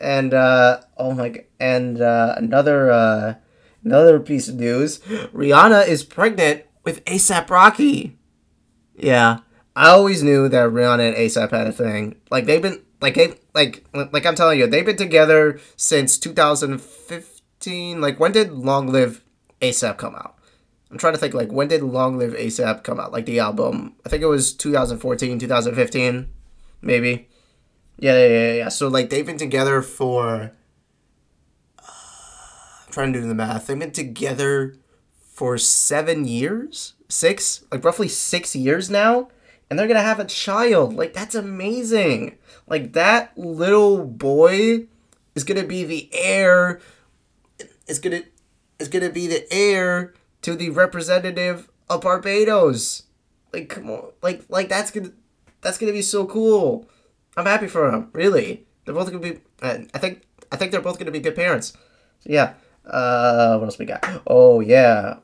And, 0.01 0.33
uh, 0.33 0.83
oh 0.97 1.15
my, 1.15 1.45
and, 1.59 2.01
uh, 2.01 2.35
another, 2.37 2.93
uh, 2.93 3.35
another 3.83 4.21
piece 4.21 4.49
of 4.49 4.55
news 4.55 4.99
Rihanna 5.35 5.89
is 5.89 6.05
pregnant 6.05 6.63
with 6.85 7.05
ASAP 7.07 7.51
Rocky. 7.51 8.17
Yeah. 8.97 9.39
I 9.75 9.89
always 9.89 10.23
knew 10.23 10.49
that 10.49 10.71
Rihanna 10.71 11.09
and 11.09 11.17
ASAP 11.17 11.51
had 11.51 11.67
a 11.67 11.73
thing. 11.73 12.21
Like, 12.31 12.47
they've 12.47 12.63
been, 12.63 12.84
like, 13.05 13.17
they, 13.17 13.35
like, 13.53 13.85
like 13.93 14.25
I'm 14.25 14.35
telling 14.35 14.59
you, 14.59 14.67
they've 14.67 14.87
been 14.87 14.97
together 14.97 15.61
since 15.77 16.17
2015. 16.17 18.01
Like, 18.01 18.19
when 18.19 18.33
did 18.33 18.51
Long 18.53 18.89
Live 18.89 19.23
ASAP 19.61 19.99
come 19.99 20.15
out? 20.15 20.39
I'm 20.91 20.97
trying 20.97 21.13
to 21.13 21.19
think, 21.19 21.35
like, 21.35 21.53
when 21.53 21.69
did 21.69 21.83
Long 21.83 22.17
Live 22.17 22.33
ASAP 22.33 22.83
come 22.83 22.99
out? 22.99 23.13
Like, 23.13 23.27
the 23.27 23.41
album. 23.41 23.95
I 24.07 24.09
think 24.09 24.23
it 24.23 24.27
was 24.27 24.55
2014, 24.55 25.39
2015, 25.39 26.31
maybe. 26.81 27.29
Yeah, 27.99 28.17
yeah, 28.17 28.29
yeah, 28.29 28.53
yeah. 28.55 28.69
So, 28.71 28.89
like, 28.89 29.11
they've 29.11 29.27
been 29.27 29.37
together 29.37 29.83
for. 29.83 30.53
Uh, 31.79 31.83
I'm 32.87 32.93
trying 32.93 33.13
to 33.13 33.21
do 33.21 33.29
the 33.29 33.35
math. 33.35 33.67
They've 33.67 33.79
been 33.79 33.91
together 33.91 34.77
for 35.13 35.59
seven 35.59 36.25
years? 36.25 36.95
Six? 37.11 37.65
Like, 37.71 37.85
roughly 37.85 38.09
six 38.09 38.57
years 38.57 38.89
now? 38.89 39.29
And 39.75 39.79
they're 39.81 39.89
gonna 39.89 40.03
have 40.03 40.21
a 40.21 40.25
child. 40.25 40.95
Like, 40.95 41.15
that's 41.15 41.35
amazing. 41.35 42.39
Like, 42.69 42.93
that 42.93 43.37
little 43.37 44.05
boy 44.05 44.87
is 45.35 45.43
gonna 45.43 45.65
be 45.65 45.83
the 45.83 46.09
heir. 46.13 46.81
Is 47.89 47.99
gonna 47.99 48.23
is 48.79 48.87
gonna 48.87 49.11
be 49.11 49.27
the 49.27 49.53
heir 49.53 50.15
to 50.43 50.55
the 50.55 50.71
representative 50.71 51.69
of 51.91 52.03
Barbados. 52.03 53.03
Like, 53.53 53.69
come 53.69 53.91
on, 53.91 54.13
like, 54.23 54.45
like 54.49 54.69
that's 54.69 54.93
gonna 54.93 55.11
that's 55.61 55.77
gonna 55.77 55.91
be 55.91 56.03
so 56.03 56.25
cool. 56.25 56.89
I'm 57.37 57.47
happy 57.47 57.67
for 57.67 57.91
them. 57.91 58.11
Really, 58.13 58.65
they're 58.85 58.95
both 58.95 59.11
gonna 59.11 59.19
be. 59.19 59.41
I 59.61 59.99
think 59.99 60.23
I 60.53 60.57
think 60.57 60.71
they're 60.71 60.83
both 60.83 61.01
gonna 61.01 61.11
be 61.11 61.19
good 61.19 61.35
parents. 61.35 61.73
So 62.21 62.31
yeah. 62.31 62.55
Uh, 62.87 63.59
what 63.59 63.65
else 63.65 63.79
we 63.81 63.87
got? 63.87 64.07
Oh 64.29 64.61
yeah. 64.61 65.17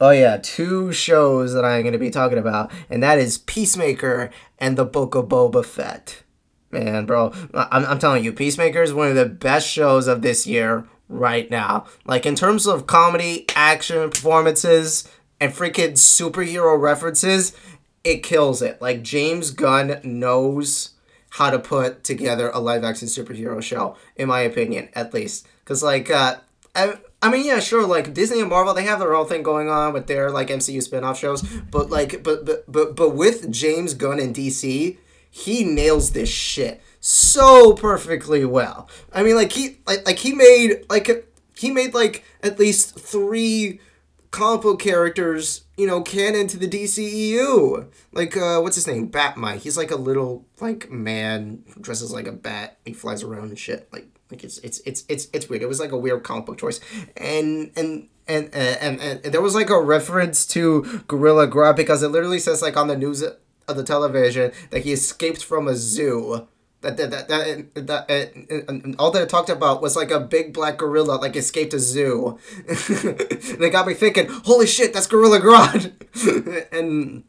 Oh 0.00 0.10
yeah, 0.10 0.38
two 0.38 0.92
shows 0.92 1.54
that 1.54 1.64
I'm 1.64 1.84
gonna 1.84 1.98
be 1.98 2.10
talking 2.10 2.38
about, 2.38 2.72
and 2.90 3.02
that 3.02 3.18
is 3.18 3.38
Peacemaker 3.38 4.30
and 4.58 4.76
the 4.76 4.84
Book 4.84 5.14
of 5.14 5.26
Boba 5.26 5.64
Fett. 5.64 6.22
Man, 6.70 7.06
bro, 7.06 7.32
I'm, 7.54 7.84
I'm 7.84 7.98
telling 8.00 8.24
you, 8.24 8.32
Peacemaker 8.32 8.82
is 8.82 8.92
one 8.92 9.08
of 9.08 9.14
the 9.14 9.26
best 9.26 9.68
shows 9.68 10.08
of 10.08 10.22
this 10.22 10.46
year 10.46 10.88
right 11.08 11.48
now. 11.50 11.86
Like 12.04 12.26
in 12.26 12.34
terms 12.34 12.66
of 12.66 12.86
comedy, 12.86 13.46
action, 13.54 14.10
performances, 14.10 15.08
and 15.40 15.52
freaking 15.52 15.92
superhero 15.92 16.78
references, 16.80 17.56
it 18.02 18.22
kills 18.22 18.62
it. 18.62 18.82
Like 18.82 19.02
James 19.02 19.50
Gunn 19.50 20.00
knows 20.02 20.90
how 21.30 21.50
to 21.50 21.58
put 21.58 22.04
together 22.04 22.50
a 22.50 22.60
live 22.60 22.84
action 22.84 23.08
superhero 23.08 23.62
show, 23.62 23.96
in 24.16 24.28
my 24.28 24.40
opinion, 24.40 24.88
at 24.94 25.14
least. 25.14 25.46
Cause 25.64 25.82
like, 25.82 26.10
uh, 26.10 26.36
I, 26.74 26.98
I 27.24 27.30
mean, 27.30 27.46
yeah, 27.46 27.58
sure. 27.58 27.86
Like 27.86 28.12
Disney 28.12 28.40
and 28.40 28.50
Marvel, 28.50 28.74
they 28.74 28.84
have 28.84 28.98
their 28.98 29.14
own 29.14 29.26
thing 29.26 29.42
going 29.42 29.70
on 29.70 29.94
with 29.94 30.08
their 30.08 30.30
like 30.30 30.48
MCU 30.48 30.82
spin-off 30.82 31.18
shows. 31.18 31.40
But 31.70 31.88
like, 31.88 32.22
but 32.22 32.44
but 32.44 32.70
but 32.70 32.94
but 32.94 33.14
with 33.14 33.50
James 33.50 33.94
Gunn 33.94 34.20
and 34.20 34.34
DC, 34.34 34.98
he 35.30 35.64
nails 35.64 36.12
this 36.12 36.28
shit 36.28 36.82
so 37.00 37.72
perfectly 37.72 38.44
well. 38.44 38.90
I 39.10 39.22
mean, 39.22 39.36
like 39.36 39.52
he 39.52 39.78
like 39.86 40.04
like 40.04 40.18
he 40.18 40.34
made 40.34 40.84
like 40.90 41.32
he 41.56 41.70
made 41.70 41.94
like 41.94 42.24
at 42.42 42.58
least 42.58 42.98
three 42.98 43.80
comic 44.30 44.62
book 44.62 44.80
characters, 44.80 45.64
you 45.78 45.86
know, 45.86 46.02
canon 46.02 46.46
to 46.48 46.58
the 46.58 46.68
DCEU. 46.68 47.88
Like, 48.12 48.36
uh, 48.36 48.60
what's 48.60 48.74
his 48.74 48.86
name? 48.86 49.06
Bat-Mite. 49.06 49.62
He's 49.62 49.76
like 49.76 49.90
a 49.90 49.96
little 49.96 50.44
like 50.60 50.90
man 50.90 51.62
dresses 51.80 52.12
like 52.12 52.26
a 52.26 52.32
bat. 52.32 52.76
He 52.84 52.92
flies 52.92 53.22
around 53.22 53.48
and 53.48 53.58
shit. 53.58 53.88
Like, 53.92 54.08
like 54.30 54.44
it's 54.44 54.58
it's 54.58 54.80
it's 54.80 55.04
it's 55.08 55.28
it's 55.32 55.48
weird. 55.48 55.62
It 55.62 55.68
was 55.68 55.80
like 55.80 55.92
a 55.92 55.98
weird 55.98 56.22
comic 56.22 56.46
book 56.46 56.58
choice, 56.58 56.80
and 57.16 57.70
and. 57.76 58.08
And, 58.26 58.48
and, 58.54 58.80
and, 58.80 59.20
and 59.22 59.34
there 59.34 59.42
was 59.42 59.54
like 59.54 59.68
a 59.68 59.78
reference 59.78 60.46
to 60.46 61.02
Gorilla 61.08 61.46
Grodd 61.46 61.76
because 61.76 62.02
it 62.02 62.08
literally 62.08 62.38
says 62.38 62.62
like 62.62 62.74
on 62.74 62.88
the 62.88 62.96
news 62.96 63.22
of 63.22 63.76
the 63.76 63.84
television 63.84 64.50
that 64.70 64.84
he 64.84 64.92
escaped 64.92 65.44
from 65.44 65.68
a 65.68 65.74
zoo 65.74 66.48
that 66.84 66.96
that 66.98 67.10
that, 67.10 67.28
that, 67.74 67.86
that 67.86 68.10
uh, 68.10 68.64
and 68.68 68.94
all 68.98 69.10
they 69.10 69.24
talked 69.26 69.48
about 69.48 69.82
was 69.82 69.96
like 69.96 70.10
a 70.10 70.20
big 70.20 70.52
black 70.52 70.76
gorilla 70.76 71.16
like 71.16 71.34
escaped 71.34 71.74
a 71.74 71.78
zoo. 71.78 72.38
and 72.68 73.62
it 73.62 73.72
got 73.72 73.86
me 73.86 73.94
thinking, 73.94 74.28
holy 74.28 74.66
shit, 74.66 74.92
that's 74.92 75.06
Gorilla 75.06 75.40
Grodd. 75.40 75.92
and 76.72 77.24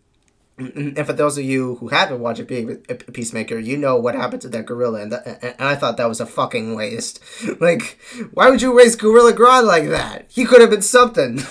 and 0.58 1.06
for 1.06 1.14
those 1.14 1.38
of 1.38 1.44
you 1.44 1.76
who 1.76 1.90
haven't 1.90 2.22
watched 2.22 2.40
a 2.40 2.46
Peacemaker, 2.46 3.58
you 3.60 3.78
know 3.78 3.98
what 3.98 4.16
happened 4.16 4.42
to 4.44 4.50
that 4.50 4.66
gorilla, 4.66 5.02
and, 5.02 5.12
that, 5.12 5.44
and 5.44 5.56
I 5.60 5.76
thought 5.76 5.98
that 5.98 6.08
was 6.08 6.22
a 6.22 6.26
fucking 6.26 6.76
waste. 6.76 7.22
like, 7.60 8.00
why 8.34 8.50
would 8.50 8.62
you 8.62 8.78
raise 8.78 8.96
Gorilla 8.96 9.34
Grodd 9.34 9.66
like 9.66 9.90
that? 9.90 10.26
He 10.30 10.46
could 10.46 10.62
have 10.62 10.70
been 10.70 10.82
something. 10.82 11.42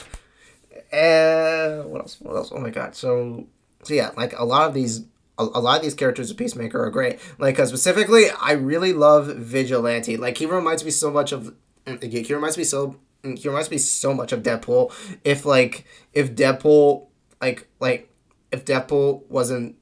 And 0.91 1.91
what 1.91 2.01
else? 2.01 2.21
What 2.21 2.37
else? 2.37 2.53
Oh 2.53 2.61
my 2.61 2.71
god! 2.71 2.95
So, 2.95 3.47
so 3.83 3.95
yeah, 3.95 4.11
like 4.17 4.39
a 4.39 4.45
lot 4.45 4.69
of 4.69 4.75
these 4.75 5.05
a, 5.39 5.43
a 5.43 5.61
lot 5.61 5.79
of 5.79 5.83
these 5.83 5.95
characters 5.95 6.31
of 6.31 6.37
Peacemaker 6.37 6.83
are 6.83 6.91
great. 6.91 7.19
Like 7.39 7.59
uh, 7.59 7.67
specifically, 7.67 8.27
I 8.41 8.53
really 8.53 8.93
love 8.93 9.27
Vigilante. 9.27 10.17
Like 10.17 10.39
he 10.39 10.47
reminds 10.47 10.85
me 10.85 10.91
so 10.91 11.11
much 11.11 11.33
of. 11.33 11.55
He 12.01 12.33
reminds 12.33 12.57
me 12.57 12.65
so. 12.65 12.97
He 13.23 13.49
reminds 13.49 13.71
me 13.71 13.79
so 13.79 14.15
much 14.15 14.33
of 14.33 14.43
Deadpool. 14.43 14.93
If 15.25 15.45
like 15.45 15.85
if 16.13 16.35
Deadpool 16.35 17.09
like 17.41 17.69
like 17.81 18.11
if 18.55 18.65
Deadpool 18.65 19.29
wasn't, 19.29 19.77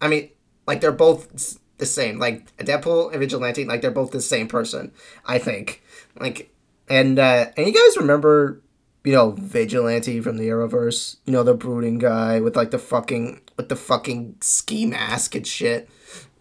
I 0.00 0.08
mean 0.08 0.30
like 0.66 0.80
they're 0.80 0.92
both 0.92 1.58
the 1.78 1.86
same. 1.86 2.18
Like 2.18 2.56
Deadpool 2.58 3.10
and 3.10 3.20
Vigilante, 3.20 3.64
like 3.64 3.80
they're 3.80 3.90
both 3.90 4.10
the 4.10 4.20
same 4.20 4.48
person. 4.48 4.92
I 5.24 5.38
think. 5.38 5.82
Like 6.18 6.54
and 6.88 7.18
uh 7.18 7.46
and 7.56 7.66
you 7.66 7.72
guys 7.72 7.96
remember 7.96 8.62
you 9.06 9.12
know, 9.12 9.30
Vigilante 9.30 10.20
from 10.20 10.36
the 10.36 10.48
Arrowverse. 10.48 11.18
You 11.26 11.32
know, 11.32 11.44
the 11.44 11.54
brooding 11.54 11.98
guy 11.98 12.40
with 12.40 12.56
like 12.56 12.72
the 12.72 12.78
fucking 12.78 13.40
with 13.56 13.68
the 13.68 13.76
fucking 13.76 14.38
ski 14.40 14.84
mask 14.84 15.36
and 15.36 15.46
shit. 15.46 15.88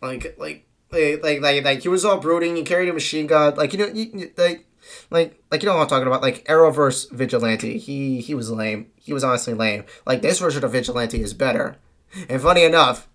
Like 0.01 0.35
like 0.39 0.65
like 0.91 1.21
like 1.21 1.41
like, 1.41 1.63
like 1.63 1.81
he 1.83 1.89
was 1.89 2.03
all 2.03 2.17
brooding. 2.17 2.55
He 2.55 2.63
carried 2.63 2.89
a 2.89 2.93
machine 2.93 3.27
gun. 3.27 3.55
Like 3.55 3.73
you 3.73 3.79
know, 3.79 3.85
you, 3.85 4.31
like 4.35 4.64
like 5.09 5.41
like 5.51 5.61
you 5.63 5.69
know 5.69 5.75
what 5.75 5.83
I'm 5.83 5.87
talking 5.87 6.07
about. 6.07 6.21
Like 6.21 6.45
Arrowverse 6.45 7.11
Vigilante. 7.11 7.77
He 7.77 8.21
he 8.21 8.35
was 8.35 8.51
lame. 8.51 8.91
He 8.95 9.13
was 9.13 9.23
honestly 9.23 9.53
lame. 9.53 9.85
Like 10.05 10.21
this 10.21 10.39
version 10.39 10.63
of 10.63 10.71
Vigilante 10.71 11.21
is 11.21 11.33
better. 11.33 11.77
And 12.29 12.41
funny 12.41 12.63
enough, 12.63 13.07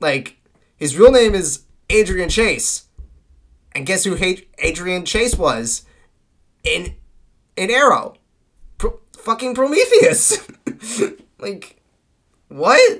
like 0.00 0.38
his 0.76 0.96
real 0.96 1.12
name 1.12 1.34
is 1.34 1.64
Adrian 1.90 2.28
Chase. 2.28 2.86
And 3.72 3.86
guess 3.86 4.04
who 4.04 4.16
Adrian 4.58 5.04
Chase 5.04 5.36
was? 5.36 5.84
In 6.64 6.96
in 7.56 7.70
Arrow 7.70 8.16
fucking 9.28 9.54
Prometheus. 9.54 10.38
like, 11.38 11.80
what? 12.48 12.90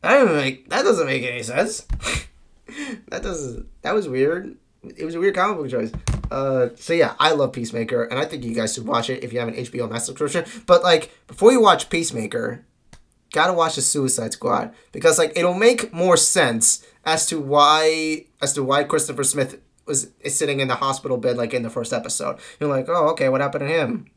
That 0.03 0.13
doesn't 0.15 0.35
make 0.35 0.69
that 0.71 0.81
doesn't 0.81 1.05
make 1.05 1.21
any 1.21 1.43
sense. 1.43 1.81
that 3.09 3.21
doesn't. 3.21 3.67
That 3.83 3.93
was 3.93 4.09
weird. 4.09 4.57
It 4.97 5.05
was 5.05 5.13
a 5.13 5.19
weird 5.19 5.35
comic 5.35 5.57
book 5.57 5.69
choice. 5.69 5.91
Uh, 6.31 6.69
so 6.75 6.93
yeah, 6.93 7.13
I 7.19 7.33
love 7.33 7.51
Peacemaker, 7.51 8.05
and 8.05 8.17
I 8.17 8.25
think 8.25 8.45
you 8.45 8.55
guys 8.55 8.73
should 8.73 8.87
watch 8.87 9.09
it 9.09 9.23
if 9.23 9.33
you 9.33 9.39
have 9.39 9.49
an 9.49 9.55
HBO 9.55 9.89
Max 9.89 10.05
subscription. 10.05 10.45
But 10.65 10.81
like, 10.81 11.11
before 11.27 11.51
you 11.51 11.61
watch 11.61 11.89
Peacemaker, 11.89 12.65
gotta 13.33 13.51
watch 13.51 13.75
the 13.75 13.81
Suicide 13.81 14.31
Squad 14.31 14.73
because 14.93 15.17
like 15.17 15.33
it'll 15.35 15.53
make 15.53 15.93
more 15.93 16.15
sense 16.15 16.85
as 17.05 17.25
to 17.27 17.39
why 17.39 18.25
as 18.41 18.53
to 18.53 18.63
why 18.63 18.85
Christopher 18.85 19.25
Smith 19.25 19.59
was 19.85 20.09
is 20.21 20.37
sitting 20.37 20.61
in 20.61 20.69
the 20.69 20.75
hospital 20.75 21.17
bed 21.17 21.35
like 21.35 21.53
in 21.53 21.63
the 21.63 21.69
first 21.69 21.91
episode. 21.91 22.39
You're 22.59 22.69
like, 22.69 22.87
oh, 22.87 23.09
okay, 23.09 23.27
what 23.27 23.41
happened 23.41 23.67
to 23.67 23.67
him? 23.67 24.09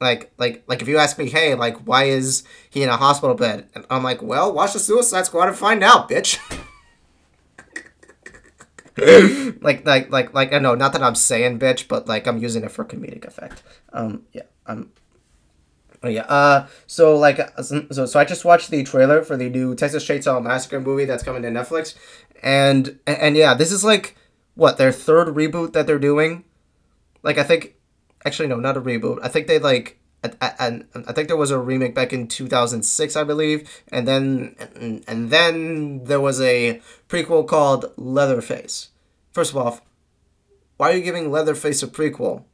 Like, 0.00 0.34
like, 0.38 0.64
like, 0.66 0.82
if 0.82 0.88
you 0.88 0.98
ask 0.98 1.18
me, 1.18 1.28
hey, 1.28 1.54
like, 1.54 1.76
why 1.86 2.04
is 2.04 2.44
he 2.70 2.82
in 2.82 2.88
a 2.88 2.96
hospital 2.96 3.34
bed? 3.34 3.68
And 3.74 3.84
I'm 3.90 4.02
like, 4.02 4.22
well, 4.22 4.52
watch 4.52 4.72
the 4.72 4.78
Suicide 4.78 5.26
Squad 5.26 5.48
and 5.48 5.56
find 5.56 5.82
out, 5.82 6.08
bitch. 6.08 6.38
like, 9.60 9.84
like, 9.84 10.10
like, 10.10 10.34
like, 10.34 10.52
I 10.52 10.58
know, 10.58 10.74
not 10.74 10.92
that 10.92 11.02
I'm 11.02 11.14
saying 11.14 11.58
bitch, 11.58 11.88
but 11.88 12.06
like, 12.06 12.26
I'm 12.26 12.38
using 12.38 12.64
it 12.64 12.70
for 12.70 12.84
comedic 12.84 13.24
effect. 13.24 13.62
Um, 13.92 14.22
yeah, 14.32 14.42
I'm. 14.66 14.90
Oh 16.02 16.08
yeah. 16.08 16.24
Uh, 16.24 16.66
so 16.86 17.16
like, 17.16 17.40
so 17.62 18.04
so 18.04 18.20
I 18.20 18.24
just 18.26 18.44
watched 18.44 18.70
the 18.70 18.84
trailer 18.84 19.22
for 19.22 19.38
the 19.38 19.48
new 19.48 19.74
Texas 19.74 20.06
Chainsaw 20.06 20.42
Massacre 20.42 20.80
movie 20.80 21.06
that's 21.06 21.22
coming 21.22 21.42
to 21.42 21.48
Netflix, 21.48 21.94
and, 22.42 22.98
and 23.06 23.36
yeah, 23.36 23.54
this 23.54 23.72
is 23.72 23.84
like 23.84 24.14
what 24.54 24.76
their 24.76 24.92
third 24.92 25.28
reboot 25.28 25.72
that 25.72 25.86
they're 25.86 25.98
doing. 25.98 26.44
Like 27.22 27.38
I 27.38 27.42
think, 27.42 27.76
actually 28.24 28.48
no, 28.48 28.56
not 28.60 28.76
a 28.76 28.82
reboot. 28.82 29.18
I 29.22 29.28
think 29.28 29.46
they 29.46 29.58
like 29.58 29.98
and 30.58 30.86
I 30.94 31.12
think 31.12 31.28
there 31.28 31.36
was 31.36 31.50
a 31.50 31.58
remake 31.58 31.94
back 31.94 32.12
in 32.12 32.28
2006, 32.28 33.16
I 33.16 33.24
believe, 33.24 33.68
and 33.88 34.08
then 34.08 34.56
and, 34.74 35.04
and 35.06 35.30
then 35.30 36.04
there 36.04 36.20
was 36.20 36.40
a 36.40 36.80
prequel 37.08 37.46
called 37.46 37.92
Leatherface. 37.96 38.90
First 39.32 39.50
of 39.50 39.56
all, 39.56 39.80
why 40.76 40.90
are 40.90 40.96
you 40.96 41.02
giving 41.02 41.30
Leatherface 41.30 41.82
a 41.82 41.86
prequel? 41.86 42.44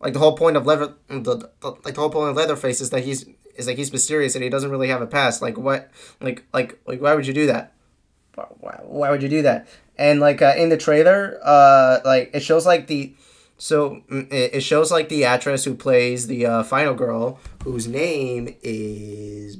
Like 0.00 0.12
the 0.12 0.20
whole 0.20 0.36
point 0.36 0.56
of 0.56 0.66
Leather, 0.66 0.94
the, 1.08 1.50
the 1.60 1.76
like 1.84 1.94
the 1.94 2.00
whole 2.00 2.10
point 2.10 2.30
of 2.30 2.36
Leatherface 2.36 2.80
is 2.80 2.90
that 2.90 3.04
he's 3.04 3.26
is 3.56 3.66
that 3.66 3.76
he's 3.76 3.92
mysterious 3.92 4.34
and 4.34 4.44
he 4.44 4.50
doesn't 4.50 4.70
really 4.70 4.88
have 4.88 5.02
a 5.02 5.06
past. 5.06 5.42
Like 5.42 5.58
what? 5.58 5.90
Like 6.20 6.44
like 6.52 6.78
like 6.86 7.00
why 7.00 7.14
would 7.14 7.26
you 7.26 7.34
do 7.34 7.46
that? 7.46 7.74
Why, 8.60 8.78
why 8.84 9.10
would 9.10 9.22
you 9.22 9.28
do 9.28 9.42
that? 9.42 9.68
And 9.96 10.20
like 10.20 10.40
uh, 10.40 10.54
in 10.56 10.68
the 10.68 10.76
trailer, 10.76 11.40
uh, 11.42 11.98
like 12.04 12.30
it 12.32 12.40
shows 12.40 12.64
like 12.64 12.86
the 12.86 13.14
so 13.58 14.02
mm, 14.10 14.32
it 14.32 14.60
shows 14.62 14.90
like 14.90 15.08
the 15.08 15.24
actress 15.24 15.64
who 15.64 15.74
plays 15.74 16.26
the 16.28 16.46
uh, 16.46 16.62
final 16.62 16.94
girl, 16.94 17.40
whose 17.64 17.86
name 17.86 18.56
is 18.62 19.58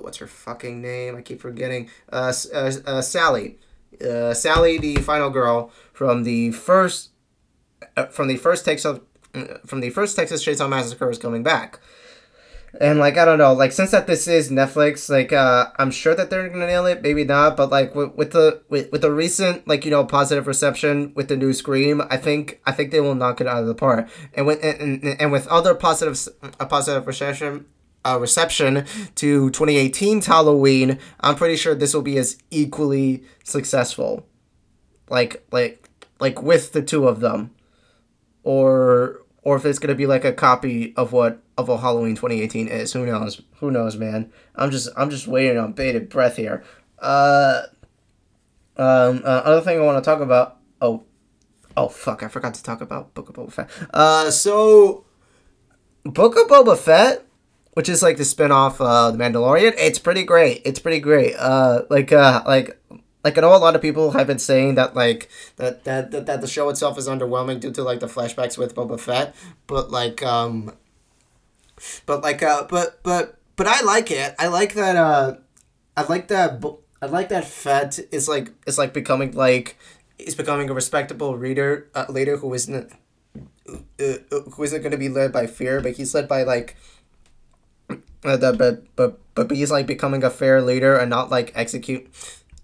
what's 0.00 0.18
her 0.18 0.26
fucking 0.26 0.80
name? 0.80 1.16
I 1.16 1.22
keep 1.22 1.40
forgetting. 1.40 1.90
Uh, 2.12 2.32
uh, 2.54 2.72
uh 2.86 3.02
Sally, 3.02 3.58
uh, 4.00 4.32
Sally, 4.32 4.78
the 4.78 4.96
final 4.96 5.30
girl 5.30 5.72
from 5.92 6.22
the 6.22 6.52
first, 6.52 7.10
uh, 7.96 8.06
from 8.06 8.28
the 8.28 8.36
first 8.36 8.64
Texas, 8.64 9.00
from 9.66 9.80
the 9.80 9.90
first 9.90 10.14
Texas 10.14 10.44
Chainsaw 10.44 10.68
Massacre 10.68 11.10
is 11.10 11.18
coming 11.18 11.42
back 11.42 11.80
and 12.80 12.98
like 12.98 13.16
I 13.16 13.24
don't 13.24 13.38
know, 13.38 13.52
like 13.52 13.72
since 13.72 13.90
that 13.92 14.06
this 14.06 14.26
is 14.26 14.50
Netflix, 14.50 15.08
like 15.08 15.32
uh, 15.32 15.66
I'm 15.78 15.90
sure 15.90 16.14
that 16.14 16.30
they're 16.30 16.48
gonna 16.48 16.66
nail 16.66 16.86
it, 16.86 17.02
maybe 17.02 17.24
not, 17.24 17.56
but 17.56 17.70
like 17.70 17.94
with, 17.94 18.14
with 18.14 18.32
the 18.32 18.62
with, 18.68 18.90
with 18.90 19.02
the 19.02 19.12
recent 19.12 19.68
like 19.68 19.84
you 19.84 19.90
know 19.90 20.04
positive 20.04 20.46
reception 20.46 21.12
with 21.14 21.28
the 21.28 21.36
new 21.36 21.52
Scream, 21.52 22.02
I 22.10 22.16
think 22.16 22.60
I 22.66 22.72
think 22.72 22.90
they 22.90 23.00
will 23.00 23.14
knock 23.14 23.40
it 23.40 23.46
out 23.46 23.58
of 23.58 23.66
the 23.66 23.74
park. 23.74 24.08
And 24.34 24.46
with 24.46 24.62
and, 24.64 25.04
and 25.04 25.30
with 25.30 25.46
other 25.48 25.74
positive 25.74 26.18
a 26.58 26.66
positive 26.66 27.06
reception 27.06 27.66
uh, 28.04 28.18
reception 28.20 28.84
to 29.14 29.50
2018's 29.50 30.26
Halloween, 30.26 30.98
I'm 31.20 31.36
pretty 31.36 31.56
sure 31.56 31.74
this 31.74 31.94
will 31.94 32.02
be 32.02 32.18
as 32.18 32.38
equally 32.50 33.24
successful, 33.44 34.26
like 35.08 35.46
like 35.52 35.88
like 36.18 36.42
with 36.42 36.72
the 36.72 36.82
two 36.82 37.06
of 37.06 37.20
them, 37.20 37.54
or 38.42 39.22
or 39.42 39.56
if 39.56 39.64
it's 39.64 39.78
gonna 39.78 39.94
be 39.94 40.06
like 40.06 40.24
a 40.24 40.32
copy 40.32 40.92
of 40.96 41.12
what 41.12 41.43
of 41.56 41.68
what 41.68 41.80
Halloween 41.80 42.16
2018 42.16 42.68
is. 42.68 42.92
Who 42.92 43.06
knows? 43.06 43.40
Who 43.60 43.70
knows, 43.70 43.96
man? 43.96 44.32
I'm 44.56 44.70
just 44.70 44.88
I'm 44.96 45.10
just 45.10 45.26
waiting 45.26 45.58
on 45.58 45.72
bated 45.72 46.08
breath 46.08 46.36
here. 46.36 46.64
Uh, 46.98 47.62
um, 48.76 49.22
uh, 49.24 49.42
other 49.44 49.60
thing 49.60 49.78
I 49.78 49.84
want 49.84 50.02
to 50.02 50.08
talk 50.08 50.20
about. 50.20 50.58
Oh, 50.80 51.04
oh 51.76 51.88
fuck! 51.88 52.22
I 52.22 52.28
forgot 52.28 52.54
to 52.54 52.62
talk 52.62 52.80
about 52.80 53.14
Book 53.14 53.28
of 53.28 53.36
Boba 53.36 53.52
Fett. 53.52 53.70
Uh, 53.92 54.30
so 54.30 55.04
Book 56.04 56.36
of 56.36 56.48
Boba 56.48 56.76
Fett, 56.76 57.24
which 57.74 57.88
is 57.88 58.02
like 58.02 58.16
the 58.16 58.24
spinoff 58.24 58.80
of 58.80 59.16
The 59.16 59.22
Mandalorian. 59.22 59.74
It's 59.78 59.98
pretty 59.98 60.24
great. 60.24 60.62
It's 60.64 60.80
pretty 60.80 61.00
great. 61.00 61.34
Uh, 61.36 61.82
like 61.88 62.12
uh, 62.12 62.42
like 62.46 62.78
like 63.24 63.38
I 63.38 63.40
know 63.40 63.54
a 63.54 63.58
lot 63.58 63.74
of 63.74 63.82
people 63.82 64.10
have 64.12 64.26
been 64.26 64.38
saying 64.38 64.74
that 64.74 64.94
like 64.94 65.28
that 65.56 65.84
that 65.84 66.10
that, 66.10 66.26
that 66.26 66.40
the 66.40 66.46
show 66.46 66.68
itself 66.68 66.98
is 66.98 67.08
underwhelming 67.08 67.60
due 67.60 67.72
to 67.72 67.82
like 67.82 68.00
the 68.00 68.06
flashbacks 68.06 68.58
with 68.58 68.74
Boba 68.74 69.00
Fett, 69.00 69.34
but 69.66 69.90
like 69.90 70.22
um, 70.22 70.72
but 72.06 72.22
like 72.22 72.42
uh, 72.42 72.66
but 72.68 73.02
but 73.02 73.38
but 73.56 73.66
I 73.66 73.82
like 73.82 74.10
it. 74.10 74.34
I 74.38 74.48
like 74.48 74.74
that. 74.74 74.96
Uh, 74.96 75.36
I 75.96 76.02
like 76.04 76.28
that. 76.28 76.62
I 77.00 77.06
like 77.06 77.28
that 77.28 77.44
Fett 77.44 77.98
is 78.10 78.28
like 78.28 78.52
is 78.66 78.78
like 78.78 78.92
becoming 78.92 79.32
like 79.32 79.78
is 80.18 80.34
becoming 80.34 80.70
a 80.70 80.74
respectable 80.74 81.36
reader 81.36 81.88
uh, 81.94 82.06
leader 82.08 82.36
who 82.38 82.52
isn't 82.54 82.92
uh, 83.68 83.76
uh 84.02 84.40
who 84.52 84.62
isn't 84.62 84.82
going 84.82 84.92
to 84.92 84.98
be 84.98 85.08
led 85.08 85.32
by 85.32 85.46
fear, 85.46 85.80
but 85.80 85.92
he's 85.92 86.14
led 86.14 86.28
by 86.28 86.42
like. 86.42 86.76
Uh, 88.24 88.38
the, 88.38 88.54
but 88.54 88.84
but 88.96 89.20
but 89.34 89.50
he's 89.50 89.70
like 89.70 89.86
becoming 89.86 90.24
a 90.24 90.30
fair 90.30 90.62
leader 90.62 90.96
and 90.96 91.10
not 91.10 91.28
like 91.28 91.52
execute 91.54 92.08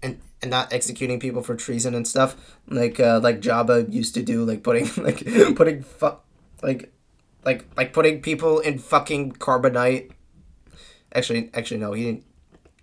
and 0.01 0.19
and 0.41 0.49
not 0.49 0.73
executing 0.73 1.19
people 1.19 1.43
for 1.43 1.55
treason 1.55 1.93
and 1.93 2.07
stuff 2.07 2.35
like 2.67 2.99
uh, 2.99 3.19
like 3.21 3.41
Jabba 3.41 3.91
used 3.93 4.15
to 4.15 4.23
do, 4.23 4.43
like 4.43 4.63
putting 4.63 4.89
like 5.03 5.23
putting 5.55 5.83
fu- 5.83 6.17
like 6.63 6.91
like 7.45 7.65
like 7.77 7.93
putting 7.93 8.21
people 8.21 8.59
in 8.59 8.79
fucking 8.79 9.33
carbonite. 9.33 10.11
Actually, 11.13 11.49
actually 11.53 11.79
no, 11.79 11.93
he 11.93 12.03
didn't. 12.05 12.25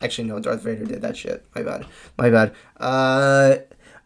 Actually, 0.00 0.28
no, 0.28 0.38
Darth 0.38 0.62
Vader 0.62 0.84
did 0.84 1.02
that 1.02 1.16
shit. 1.16 1.44
My 1.54 1.62
bad. 1.62 1.84
My 2.16 2.30
bad. 2.30 2.54
Uh, 2.78 3.56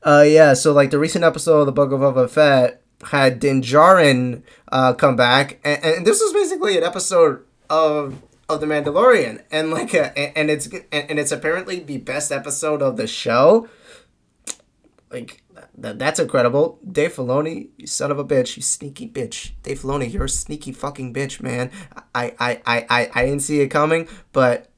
uh, 0.03 0.25
yeah. 0.27 0.55
So 0.55 0.73
like 0.73 0.91
the 0.91 0.99
recent 0.99 1.25
episode 1.25 1.61
of 1.61 1.67
the 1.67 1.73
Book 1.73 1.93
of 1.93 2.01
Boba 2.01 2.31
Fett 2.31 2.83
had 3.11 3.41
Din 3.41 3.61
Djarin 3.63 4.43
uh 4.71 4.95
come 4.95 5.17
back, 5.17 5.59
and, 5.65 5.85
and 5.85 6.07
this 6.07 6.21
was 6.21 6.33
basically 6.33 6.79
an 6.79 6.85
episode 6.85 7.45
of 7.69 8.23
of 8.49 8.61
the 8.61 8.67
Mandalorian, 8.67 9.43
and 9.51 9.71
like, 9.71 9.95
uh, 9.95 10.11
and 10.17 10.51
it's 10.51 10.67
and 10.93 11.19
it's 11.19 11.33
apparently 11.33 11.81
the 11.81 11.99
best 11.99 12.31
episode 12.31 12.83
of 12.83 12.97
the 12.97 13.07
show. 13.07 13.69
Like, 15.11 15.42
that, 15.79 15.99
that's 15.99 16.19
incredible. 16.19 16.79
Dave 16.91 17.15
Filoni, 17.15 17.69
you 17.77 17.87
son 17.87 18.11
of 18.11 18.19
a 18.19 18.25
bitch, 18.25 18.57
you 18.57 18.63
sneaky 18.63 19.09
bitch. 19.09 19.53
Dave 19.63 19.81
Filoni, 19.81 20.13
you're 20.13 20.25
a 20.25 20.29
sneaky 20.29 20.73
fucking 20.73 21.13
bitch, 21.15 21.41
man. 21.41 21.71
I, 22.15 22.35
I, 22.39 22.63
I, 22.67 22.87
I, 22.89 23.11
I 23.15 23.25
didn't 23.25 23.43
see 23.43 23.61
it 23.61 23.69
coming, 23.69 24.09
but 24.33 24.71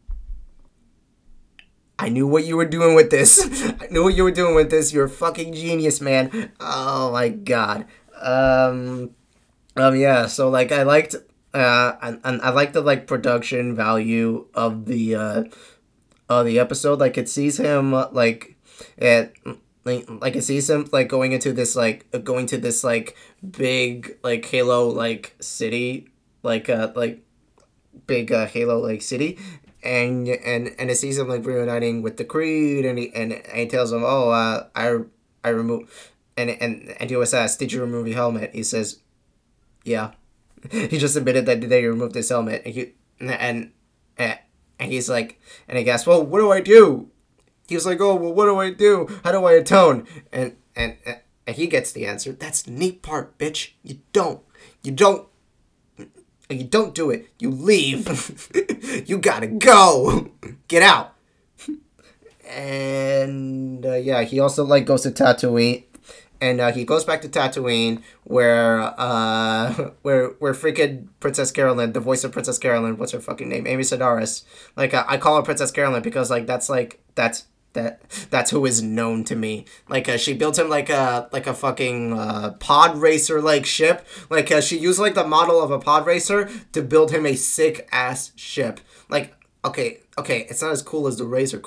I 1.98 2.08
knew 2.08 2.26
what 2.26 2.44
you 2.44 2.56
were 2.56 2.64
doing 2.64 2.94
with 2.94 3.10
this. 3.10 3.40
I 3.80 3.86
knew 3.90 4.02
what 4.02 4.14
you 4.14 4.24
were 4.24 4.30
doing 4.30 4.54
with 4.54 4.70
this. 4.70 4.92
You're 4.92 5.06
a 5.06 5.10
fucking 5.10 5.52
genius, 5.54 6.00
man. 6.00 6.52
Oh 6.60 7.12
my 7.12 7.28
god. 7.28 7.86
Um, 8.20 9.10
um, 9.76 9.96
yeah. 9.96 10.26
So 10.26 10.48
like, 10.48 10.72
I 10.72 10.82
liked 10.82 11.16
uh, 11.54 11.96
and, 12.02 12.20
and 12.24 12.42
I 12.42 12.50
like 12.50 12.72
the 12.72 12.80
like 12.80 13.06
production 13.06 13.76
value 13.76 14.48
of 14.54 14.86
the 14.86 15.14
uh, 15.14 15.44
of 16.28 16.46
the 16.46 16.58
episode. 16.58 16.98
Like 16.98 17.16
it 17.16 17.28
sees 17.28 17.58
him 17.58 17.92
like 17.92 18.56
it 18.98 19.36
like, 19.84 20.08
like 20.08 20.36
it 20.36 20.42
sees 20.42 20.68
him 20.68 20.88
like 20.92 21.08
going 21.08 21.32
into 21.32 21.52
this 21.52 21.76
like 21.76 22.06
going 22.24 22.46
to 22.46 22.58
this 22.58 22.84
like 22.84 23.16
big 23.48 24.18
like 24.22 24.44
Halo 24.46 24.88
like 24.88 25.34
city 25.40 26.08
like 26.42 26.68
uh 26.68 26.92
like 26.94 27.22
big 28.06 28.32
uh, 28.32 28.46
Halo 28.46 28.78
like 28.78 29.02
city. 29.02 29.38
And 29.82 30.28
and 30.28 30.74
and 30.78 30.90
it 30.90 30.96
sees 30.96 31.18
him 31.18 31.28
like 31.28 31.44
reuniting 31.44 32.02
with 32.02 32.16
the 32.16 32.24
Creed 32.24 32.86
and 32.86 32.98
he 32.98 33.14
and, 33.14 33.32
and 33.32 33.58
he 33.58 33.66
tells 33.66 33.92
him 33.92 34.02
oh 34.04 34.30
uh 34.30 34.66
I 34.74 35.00
I 35.42 35.50
remove 35.50 36.12
and 36.36 36.50
and 36.50 36.94
and 36.98 37.10
he 37.10 37.16
was 37.16 37.34
asked 37.34 37.58
did 37.58 37.72
you 37.72 37.80
remove 37.80 38.06
your 38.06 38.16
helmet? 38.16 38.50
He 38.54 38.62
says 38.62 39.00
yeah. 39.84 40.12
He 40.70 40.98
just 40.98 41.16
admitted 41.16 41.46
that 41.46 41.60
they 41.60 41.84
removed 41.84 42.14
his 42.14 42.28
helmet, 42.28 42.62
and 42.64 42.74
he 42.74 42.92
and 43.20 43.70
and, 44.16 44.38
and 44.78 44.92
he's 44.92 45.08
like, 45.08 45.40
and 45.68 45.78
he 45.78 45.88
asks, 45.90 46.06
"Well, 46.06 46.24
what 46.24 46.40
do 46.40 46.50
I 46.50 46.60
do?" 46.60 47.10
He's 47.68 47.86
like, 47.86 48.00
"Oh, 48.00 48.14
well, 48.14 48.32
what 48.32 48.46
do 48.46 48.58
I 48.58 48.70
do? 48.70 49.08
How 49.24 49.32
do 49.32 49.44
I 49.44 49.52
atone?" 49.52 50.06
And 50.32 50.56
and 50.76 50.96
and 51.46 51.56
he 51.56 51.66
gets 51.66 51.92
the 51.92 52.06
answer. 52.06 52.32
That's 52.32 52.62
the 52.62 52.70
neat 52.70 53.02
part, 53.02 53.36
bitch. 53.38 53.70
You 53.82 53.98
don't. 54.12 54.40
You 54.82 54.92
don't. 54.92 55.28
And 55.98 56.60
You 56.60 56.64
don't 56.64 56.94
do 56.94 57.10
it. 57.10 57.30
You 57.38 57.50
leave. 57.50 58.50
you 59.06 59.18
gotta 59.18 59.46
go. 59.46 60.30
Get 60.68 60.82
out. 60.82 61.14
And 62.48 63.84
uh, 63.84 63.94
yeah, 63.94 64.22
he 64.22 64.38
also 64.38 64.64
like 64.64 64.84
goes 64.84 65.02
to 65.02 65.10
Tatooine 65.10 65.84
and 66.44 66.60
uh, 66.60 66.72
he 66.72 66.84
goes 66.84 67.04
back 67.04 67.22
to 67.22 67.28
Tatooine, 67.28 68.02
where 68.24 68.80
uh, 68.98 69.72
where 70.02 70.28
where 70.38 70.52
freaking 70.52 71.08
Princess 71.20 71.50
Carolyn, 71.50 71.92
the 71.92 72.00
voice 72.00 72.24
of 72.24 72.32
Princess 72.32 72.58
Carolyn, 72.58 72.98
what's 72.98 73.12
her 73.12 73.20
fucking 73.20 73.48
name, 73.48 73.66
Amy 73.66 73.82
Sedaris. 73.82 74.44
Like 74.76 74.92
uh, 74.92 75.04
I 75.08 75.16
call 75.16 75.36
her 75.36 75.42
Princess 75.42 75.70
Carolyn 75.70 76.02
because 76.02 76.30
like 76.30 76.46
that's 76.46 76.68
like 76.68 77.00
that's 77.14 77.46
that 77.74 78.00
that's 78.30 78.50
who 78.50 78.64
is 78.64 78.82
known 78.82 79.24
to 79.24 79.36
me. 79.36 79.66
Like 79.88 80.08
uh, 80.08 80.16
she 80.16 80.32
built 80.32 80.58
him 80.58 80.68
like 80.68 80.88
a 80.88 81.28
like 81.32 81.46
a 81.46 81.54
fucking 81.54 82.12
uh, 82.12 82.52
pod 82.58 82.96
racer 82.96 83.42
like 83.42 83.66
ship. 83.66 84.06
Like 84.30 84.50
uh, 84.50 84.60
she 84.60 84.78
used 84.78 84.98
like 84.98 85.14
the 85.14 85.26
model 85.26 85.62
of 85.62 85.70
a 85.70 85.78
pod 85.78 86.06
racer 86.06 86.50
to 86.72 86.82
build 86.82 87.10
him 87.10 87.26
a 87.26 87.36
sick 87.36 87.88
ass 87.92 88.32
ship. 88.36 88.80
Like 89.08 89.34
okay, 89.64 90.00
okay, 90.18 90.46
it's 90.48 90.62
not 90.62 90.72
as 90.72 90.82
cool 90.82 91.06
as 91.06 91.18
the 91.18 91.26
Razor. 91.26 91.62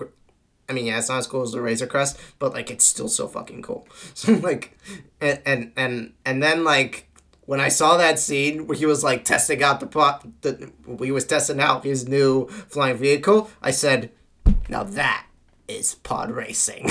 I 0.69 0.73
mean, 0.73 0.85
yeah, 0.85 0.97
it's 0.97 1.09
not 1.09 1.19
as 1.19 1.27
cool 1.27 1.43
as 1.43 1.51
the 1.51 1.61
Razor 1.61 1.87
Crest, 1.87 2.19
but 2.39 2.53
like 2.53 2.69
it's 2.71 2.85
still 2.85 3.07
so 3.07 3.27
fucking 3.27 3.61
cool. 3.61 3.87
So 4.13 4.33
like, 4.33 4.77
and 5.21 5.41
and 5.45 5.71
and 5.75 6.13
and 6.25 6.41
then 6.41 6.63
like 6.63 7.09
when 7.45 7.59
I 7.59 7.69
saw 7.69 7.97
that 7.97 8.19
scene 8.19 8.67
where 8.67 8.77
he 8.77 8.85
was 8.85 9.03
like 9.03 9.23
testing 9.23 9.63
out 9.63 9.79
the 9.79 9.87
pot, 9.87 10.25
the 10.41 10.71
he 11.01 11.11
was 11.11 11.25
testing 11.25 11.59
out 11.59 11.83
his 11.83 12.07
new 12.07 12.47
flying 12.47 12.97
vehicle, 12.97 13.49
I 13.61 13.71
said, 13.71 14.11
"Now 14.69 14.83
that 14.83 15.26
is 15.67 15.95
pod 15.95 16.31
racing." 16.31 16.89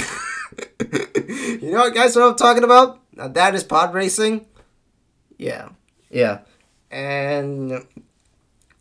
you 0.81 1.71
know, 1.71 1.79
what, 1.79 1.95
guys, 1.95 2.17
what 2.17 2.25
I'm 2.25 2.37
talking 2.37 2.65
about? 2.65 3.01
Now 3.12 3.29
that 3.29 3.55
is 3.55 3.65
pod 3.65 3.95
racing. 3.95 4.47
Yeah, 5.39 5.71
yeah, 6.11 6.41
and, 6.91 7.85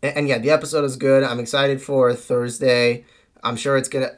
and 0.02 0.28
yeah, 0.28 0.38
the 0.38 0.50
episode 0.50 0.84
is 0.84 0.96
good. 0.96 1.22
I'm 1.22 1.40
excited 1.40 1.82
for 1.82 2.14
Thursday. 2.14 3.04
I'm 3.42 3.56
sure 3.56 3.76
it's 3.76 3.88
gonna 3.88 4.12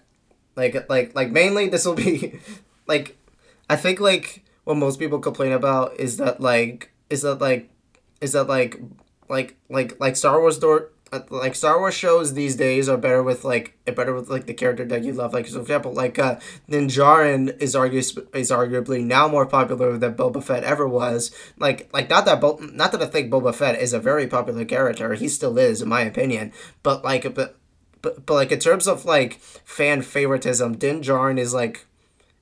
like 0.57 0.88
like 0.88 1.14
like 1.14 1.31
mainly 1.31 1.69
this 1.69 1.85
will 1.85 1.95
be 1.95 2.41
like 2.87 3.17
I 3.71 3.77
think 3.77 4.01
like 4.01 4.45
what 4.64 4.77
most 4.77 4.99
people 4.99 5.19
complain 5.19 5.53
about 5.53 5.99
is 5.99 6.17
that 6.19 6.41
like 6.41 6.93
is 7.11 7.23
that 7.23 7.41
like 7.41 7.71
is 8.21 8.33
that 8.33 8.49
like 8.49 8.81
like 9.29 9.57
like 9.69 9.99
like 10.01 10.17
Star 10.17 10.41
Wars 10.41 10.59
door 10.59 10.91
like 11.31 11.55
Star 11.55 11.79
Wars 11.79 11.94
shows 11.94 12.35
these 12.35 12.57
days 12.57 12.88
are 12.88 12.97
better 12.97 13.23
with 13.23 13.44
like 13.44 13.77
better 13.85 14.12
with 14.14 14.29
like 14.29 14.47
the 14.47 14.55
character 14.55 14.85
that 14.85 15.05
you 15.05 15.12
love. 15.12 15.33
Like 15.33 15.47
for 15.47 15.61
example, 15.61 15.92
like 15.92 16.18
uh, 16.18 16.38
Din 16.68 16.88
Djarin 16.88 17.61
is 17.61 17.75
argu- 17.75 18.35
is 18.35 18.51
arguably 18.51 19.05
now 19.05 19.29
more 19.29 19.47
popular 19.47 19.97
than 19.97 20.14
Boba 20.14 20.42
Fett 20.42 20.64
ever 20.64 20.87
was. 20.87 21.31
Like 21.59 21.88
like 21.92 22.11
not 22.11 22.25
that 22.27 22.40
Bo- 22.40 22.59
not 22.73 22.92
that 22.92 23.03
I 23.03 23.07
think 23.07 23.31
Boba 23.31 23.55
Fett 23.55 23.81
is 23.81 23.92
a 23.92 24.01
very 24.01 24.27
popular 24.27 24.64
character. 24.64 25.14
He 25.14 25.29
still 25.29 25.57
is 25.59 25.83
in 25.83 25.88
my 25.88 26.03
opinion. 26.03 26.53
But 26.83 27.05
like 27.05 27.35
but 27.35 27.57
but, 28.03 28.27
but 28.27 28.35
like 28.35 28.53
in 28.53 28.59
terms 28.61 28.87
of 28.87 29.05
like 29.05 29.40
fan 29.40 30.03
favoritism, 30.03 30.77
Din 30.77 31.01
Djarin 31.01 31.38
is 31.38 31.55
like 31.55 31.87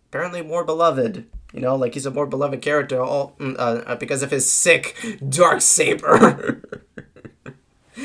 apparently 0.09 0.43
more 0.43 0.65
beloved. 0.65 1.27
You 1.53 1.61
know, 1.61 1.77
like 1.77 1.95
he's 1.95 2.07
a 2.07 2.11
more 2.11 2.27
beloved 2.27 2.61
character 2.61 3.01
all 3.01 3.35
mm, 3.39 3.55
uh, 3.59 3.95
because 3.97 4.23
of 4.23 4.31
his 4.31 4.51
sick 4.51 4.97
dark 5.29 5.61
saber. 5.61 6.61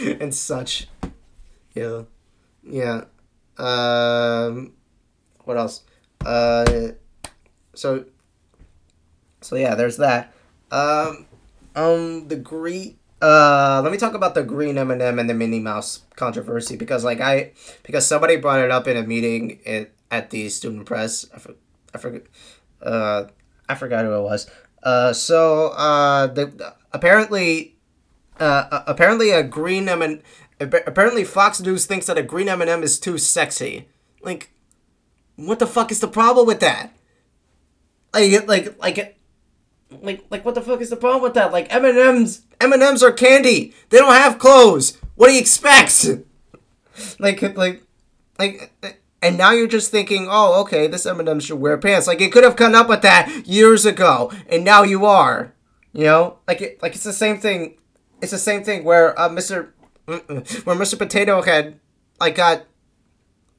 and 0.19 0.33
such. 0.33 0.87
Yeah. 1.73 2.03
Yeah. 2.63 3.05
Um 3.57 4.73
what 5.43 5.57
else? 5.57 5.83
Uh 6.25 6.89
so 7.73 8.05
so 9.41 9.55
yeah, 9.55 9.75
there's 9.75 9.97
that. 9.97 10.33
Um 10.71 11.25
um 11.75 12.27
the 12.27 12.35
green 12.35 12.97
uh 13.21 13.81
let 13.83 13.91
me 13.91 13.97
talk 13.97 14.13
about 14.13 14.33
the 14.33 14.43
green 14.43 14.77
M&M 14.77 15.19
and 15.19 15.29
the 15.29 15.33
Minnie 15.33 15.59
Mouse 15.59 16.01
controversy 16.15 16.75
because 16.75 17.03
like 17.03 17.21
I 17.21 17.51
because 17.83 18.07
somebody 18.07 18.37
brought 18.37 18.59
it 18.59 18.71
up 18.71 18.87
in 18.87 18.97
a 18.97 19.03
meeting 19.03 19.59
at, 19.65 19.91
at 20.09 20.29
the 20.31 20.49
student 20.49 20.85
press. 20.85 21.27
I, 21.33 21.39
for, 21.39 21.53
I 21.93 21.97
forget 21.97 22.23
uh 22.81 23.25
I 23.69 23.75
forgot 23.75 24.05
who 24.05 24.13
it 24.13 24.23
was. 24.23 24.49
Uh 24.81 25.13
so 25.13 25.69
uh 25.69 26.27
the 26.27 26.73
apparently 26.91 27.75
uh, 28.41 28.83
apparently 28.87 29.29
a 29.29 29.43
green 29.43 29.87
M 29.87 30.01
and 30.01 30.21
apparently 30.59 31.23
Fox 31.23 31.61
News 31.61 31.85
thinks 31.85 32.07
that 32.07 32.17
a 32.17 32.23
green 32.23 32.49
M 32.49 32.61
and 32.61 32.69
m 32.69 32.83
is 32.83 32.99
too 32.99 33.17
sexy. 33.17 33.87
Like, 34.21 34.51
what 35.35 35.59
the 35.59 35.67
fuck 35.67 35.91
is 35.91 35.99
the 35.99 36.07
problem 36.07 36.47
with 36.47 36.59
that? 36.59 36.91
Like, 38.13 38.47
like, 38.47 38.79
like, 38.79 39.19
like, 40.01 40.25
like, 40.29 40.45
what 40.45 40.55
the 40.55 40.61
fuck 40.61 40.81
is 40.81 40.89
the 40.89 40.95
problem 40.95 41.21
with 41.21 41.35
that? 41.35 41.51
Like, 41.51 41.73
M 41.73 41.85
and 41.85 41.97
M's, 41.97 42.41
M 42.59 42.73
and 42.73 42.83
M's 42.83 43.03
are 43.03 43.11
candy. 43.11 43.73
They 43.89 43.99
don't 43.99 44.13
have 44.13 44.39
clothes. 44.39 44.97
What 45.15 45.27
do 45.27 45.33
you 45.33 45.39
expect? 45.39 46.05
like, 47.19 47.41
like, 47.55 47.83
like. 48.37 48.97
And 49.23 49.37
now 49.37 49.51
you're 49.51 49.67
just 49.67 49.91
thinking, 49.91 50.27
oh, 50.27 50.61
okay, 50.61 50.87
this 50.87 51.05
M&M 51.05 51.39
should 51.39 51.59
wear 51.59 51.77
pants. 51.77 52.07
Like, 52.07 52.21
it 52.21 52.31
could 52.31 52.43
have 52.43 52.55
come 52.55 52.73
up 52.73 52.89
with 52.89 53.03
that 53.03 53.43
years 53.45 53.85
ago, 53.85 54.31
and 54.49 54.65
now 54.65 54.81
you 54.81 55.05
are. 55.05 55.53
You 55.93 56.05
know? 56.05 56.37
Like, 56.47 56.61
it, 56.61 56.81
like 56.81 56.95
it's 56.95 57.03
the 57.03 57.13
same 57.13 57.37
thing 57.37 57.75
it's 58.21 58.31
the 58.31 58.37
same 58.37 58.63
thing 58.63 58.83
where 58.83 59.19
uh, 59.19 59.29
Mr. 59.29 59.69
where 60.05 60.75
Mr. 60.75 60.97
Potato 60.97 61.41
Head 61.41 61.79
like 62.19 62.35
got 62.35 62.65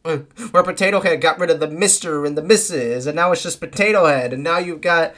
uh, 0.05 0.19
where 0.51 0.63
Potato 0.63 1.01
Head 1.01 1.21
got 1.21 1.39
rid 1.39 1.51
of 1.51 1.61
the 1.61 1.69
Mister 1.69 2.25
and 2.25 2.37
the 2.37 2.43
Mrs. 2.43 3.07
and 3.07 3.17
now 3.17 3.33
it's 3.33 3.43
just 3.43 3.61
Potato 3.61 4.07
Head 4.07 4.33
and 4.33 4.43
now 4.43 4.59
you've 4.59 4.81
got 4.81 5.15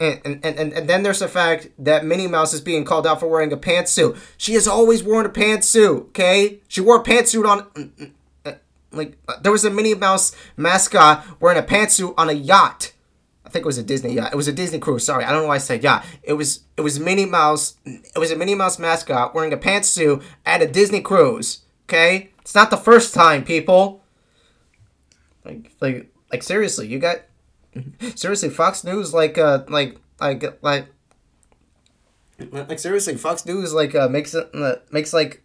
and, 0.00 0.20
and, 0.24 0.44
and, 0.44 0.72
and 0.72 0.88
then 0.88 1.02
there's 1.02 1.18
the 1.18 1.28
fact 1.28 1.68
that 1.78 2.06
Minnie 2.06 2.26
Mouse 2.26 2.54
is 2.54 2.60
being 2.60 2.84
called 2.84 3.06
out 3.06 3.20
for 3.20 3.28
wearing 3.28 3.52
a 3.52 3.56
pantsuit. 3.56 4.16
She 4.38 4.54
has 4.54 4.66
always 4.66 5.02
worn 5.02 5.26
a 5.26 5.28
pantsuit, 5.28 6.08
okay? 6.08 6.60
She 6.68 6.80
wore 6.80 7.00
a 7.00 7.04
pantsuit 7.04 7.46
on 7.46 7.92
uh, 8.46 8.52
like 8.92 9.18
there 9.42 9.52
was 9.52 9.64
a 9.64 9.70
Minnie 9.70 9.94
Mouse 9.94 10.34
mascot 10.56 11.24
wearing 11.40 11.58
a 11.58 11.62
pantsuit 11.62 12.14
on 12.16 12.30
a 12.30 12.32
yacht 12.32 12.93
think 13.48 13.64
it 13.64 13.66
was 13.66 13.78
a 13.78 13.82
Disney 13.82 14.14
yacht. 14.14 14.32
It 14.32 14.36
was 14.36 14.48
a 14.48 14.52
Disney 14.52 14.78
cruise. 14.78 15.04
Sorry, 15.04 15.24
I 15.24 15.30
don't 15.30 15.42
know 15.42 15.48
why 15.48 15.56
I 15.56 15.58
said 15.58 15.82
yacht. 15.82 16.04
It 16.22 16.34
was 16.34 16.60
it 16.76 16.80
was 16.80 16.98
Minnie 16.98 17.26
Mouse. 17.26 17.76
It 17.84 18.18
was 18.18 18.30
a 18.30 18.36
Minnie 18.36 18.54
Mouse 18.54 18.78
mascot 18.78 19.34
wearing 19.34 19.52
a 19.52 19.56
pantsuit 19.56 20.22
at 20.46 20.62
a 20.62 20.66
Disney 20.66 21.00
cruise. 21.00 21.60
Okay, 21.88 22.30
it's 22.40 22.54
not 22.54 22.70
the 22.70 22.76
first 22.76 23.12
time, 23.14 23.44
people. 23.44 24.02
Like 25.44 25.70
like 25.80 26.10
like 26.32 26.42
seriously, 26.42 26.88
you 26.88 26.98
got 26.98 27.18
seriously 28.14 28.50
Fox 28.50 28.84
News 28.84 29.12
like 29.12 29.38
uh 29.38 29.64
like 29.68 29.98
like 30.20 30.62
like 30.62 30.86
like 32.50 32.78
seriously 32.78 33.16
Fox 33.16 33.44
News 33.46 33.72
like 33.74 33.94
uh 33.94 34.08
makes 34.08 34.34
it 34.34 34.50
uh, 34.54 34.76
makes 34.90 35.12
like 35.12 35.42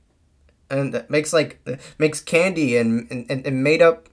and 0.70 1.06
makes 1.10 1.34
like 1.34 1.60
makes 1.98 2.22
candy 2.22 2.78
and 2.78 3.08
and, 3.12 3.46
and 3.46 3.64
made 3.64 3.82
up 3.82 4.10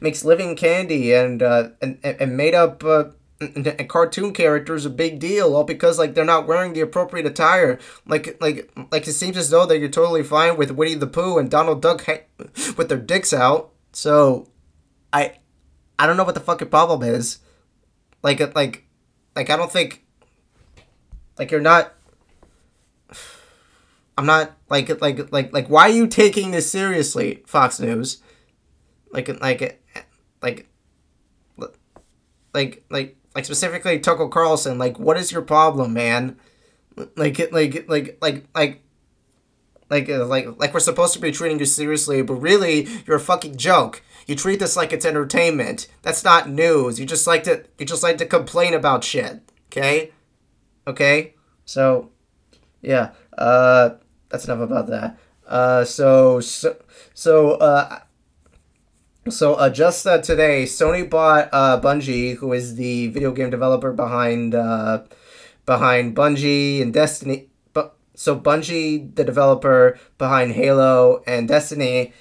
makes 0.00 0.24
living 0.24 0.56
candy 0.56 1.12
and 1.12 1.42
uh 1.42 1.70
and, 1.82 1.98
and 2.02 2.36
made 2.36 2.54
up 2.54 2.84
uh 2.84 3.04
a 3.40 3.84
cartoon 3.84 4.32
character 4.32 4.74
is 4.74 4.86
a 4.86 4.90
big 4.90 5.18
deal 5.18 5.54
all 5.56 5.64
because 5.64 5.98
like 5.98 6.14
they're 6.14 6.24
not 6.24 6.46
wearing 6.46 6.72
the 6.72 6.80
appropriate 6.80 7.26
attire. 7.26 7.78
Like 8.06 8.40
like 8.40 8.70
like 8.92 9.06
it 9.08 9.12
seems 9.12 9.36
as 9.36 9.50
though 9.50 9.66
that 9.66 9.78
you're 9.78 9.88
totally 9.88 10.22
fine 10.22 10.56
with 10.56 10.70
winnie 10.70 10.94
the 10.94 11.06
pooh 11.06 11.38
and 11.38 11.50
donald 11.50 11.82
duck 11.82 12.04
ha- 12.06 12.24
with 12.76 12.88
their 12.88 12.98
dicks 12.98 13.32
out. 13.32 13.72
So 13.92 14.48
i 15.12 15.38
i 15.98 16.06
don't 16.06 16.16
know 16.16 16.24
what 16.24 16.34
the 16.34 16.40
fucking 16.40 16.68
problem 16.68 17.02
is. 17.02 17.38
Like 18.22 18.40
uh, 18.40 18.52
like 18.54 18.86
like 19.34 19.50
i 19.50 19.56
don't 19.56 19.72
think 19.72 20.04
like 21.38 21.50
you're 21.50 21.60
not 21.60 21.92
i'm 24.16 24.26
not 24.26 24.52
like 24.70 25.00
like 25.00 25.32
like 25.32 25.52
like 25.52 25.68
why 25.68 25.88
are 25.88 25.92
you 25.92 26.06
taking 26.06 26.52
this 26.52 26.70
seriously 26.70 27.42
fox 27.46 27.80
news? 27.80 28.22
Like 29.10 29.28
like 29.40 29.80
like 30.40 30.68
like 32.54 32.84
like 32.88 33.16
like 33.34 33.44
specifically 33.44 33.98
Tucker 33.98 34.28
Carlson, 34.28 34.78
like 34.78 34.98
what 34.98 35.16
is 35.16 35.32
your 35.32 35.42
problem, 35.42 35.92
man? 35.92 36.36
Like 37.16 37.38
like 37.52 37.88
like 37.88 38.18
like 38.20 38.48
like 38.54 38.82
like 39.90 40.08
uh, 40.08 40.24
like 40.26 40.46
like 40.58 40.72
we're 40.72 40.80
supposed 40.80 41.14
to 41.14 41.20
be 41.20 41.32
treating 41.32 41.58
you 41.58 41.66
seriously, 41.66 42.22
but 42.22 42.34
really 42.34 42.88
you're 43.06 43.16
a 43.16 43.20
fucking 43.20 43.56
joke. 43.56 44.02
You 44.26 44.34
treat 44.34 44.60
this 44.60 44.76
like 44.76 44.92
it's 44.92 45.04
entertainment. 45.04 45.88
That's 46.02 46.24
not 46.24 46.48
news. 46.48 46.98
You 46.98 47.06
just 47.06 47.26
like 47.26 47.44
to 47.44 47.64
you 47.78 47.86
just 47.86 48.02
like 48.02 48.18
to 48.18 48.26
complain 48.26 48.74
about 48.74 49.04
shit. 49.04 49.40
Okay? 49.68 50.12
Okay? 50.86 51.34
So 51.64 52.10
yeah. 52.82 53.12
Uh 53.36 53.96
that's 54.28 54.44
enough 54.44 54.60
about 54.60 54.86
that. 54.86 55.18
Uh 55.46 55.84
so 55.84 56.40
so 56.40 56.76
so 57.12 57.52
uh 57.52 57.98
so 59.28 59.54
uh, 59.54 59.70
just 59.70 60.06
uh, 60.06 60.18
today, 60.18 60.64
Sony 60.64 61.08
bought 61.08 61.48
uh, 61.52 61.80
Bungie, 61.80 62.36
who 62.36 62.52
is 62.52 62.76
the 62.76 63.08
video 63.08 63.32
game 63.32 63.50
developer 63.50 63.92
behind 63.92 64.54
uh, 64.54 65.02
behind 65.66 66.16
Bungie 66.16 66.82
and 66.82 66.92
Destiny. 66.92 67.48
But 67.72 67.96
so 68.14 68.38
Bungie, 68.38 69.14
the 69.14 69.24
developer 69.24 69.98
behind 70.18 70.52
Halo 70.52 71.22
and 71.26 71.48
Destiny, 71.48 72.12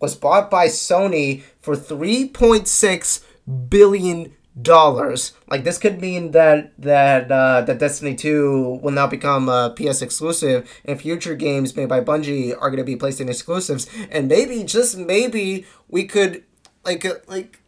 was 0.00 0.14
bought 0.14 0.50
by 0.50 0.66
Sony 0.66 1.42
for 1.60 1.76
three 1.76 2.28
point 2.28 2.68
six 2.68 3.24
billion 3.68 4.32
dollars. 4.60 5.32
Like 5.48 5.64
this 5.64 5.78
could 5.78 6.00
mean 6.00 6.30
that 6.32 6.72
that 6.78 7.30
uh, 7.30 7.62
that 7.62 7.78
Destiny 7.78 8.14
Two 8.14 8.78
will 8.82 8.92
now 8.92 9.06
become 9.06 9.48
a 9.48 9.74
PS 9.76 10.02
exclusive, 10.02 10.70
and 10.84 11.00
future 11.00 11.34
games 11.34 11.76
made 11.76 11.88
by 11.88 12.00
Bungie 12.00 12.54
are 12.54 12.70
going 12.70 12.78
to 12.78 12.84
be 12.84 12.96
PlayStation 12.96 13.28
exclusives. 13.28 13.88
And 14.10 14.28
maybe 14.28 14.62
just 14.64 14.96
maybe 14.96 15.66
we 15.88 16.04
could 16.04 16.44
like 16.84 17.04
uh, 17.04 17.14
like 17.26 17.60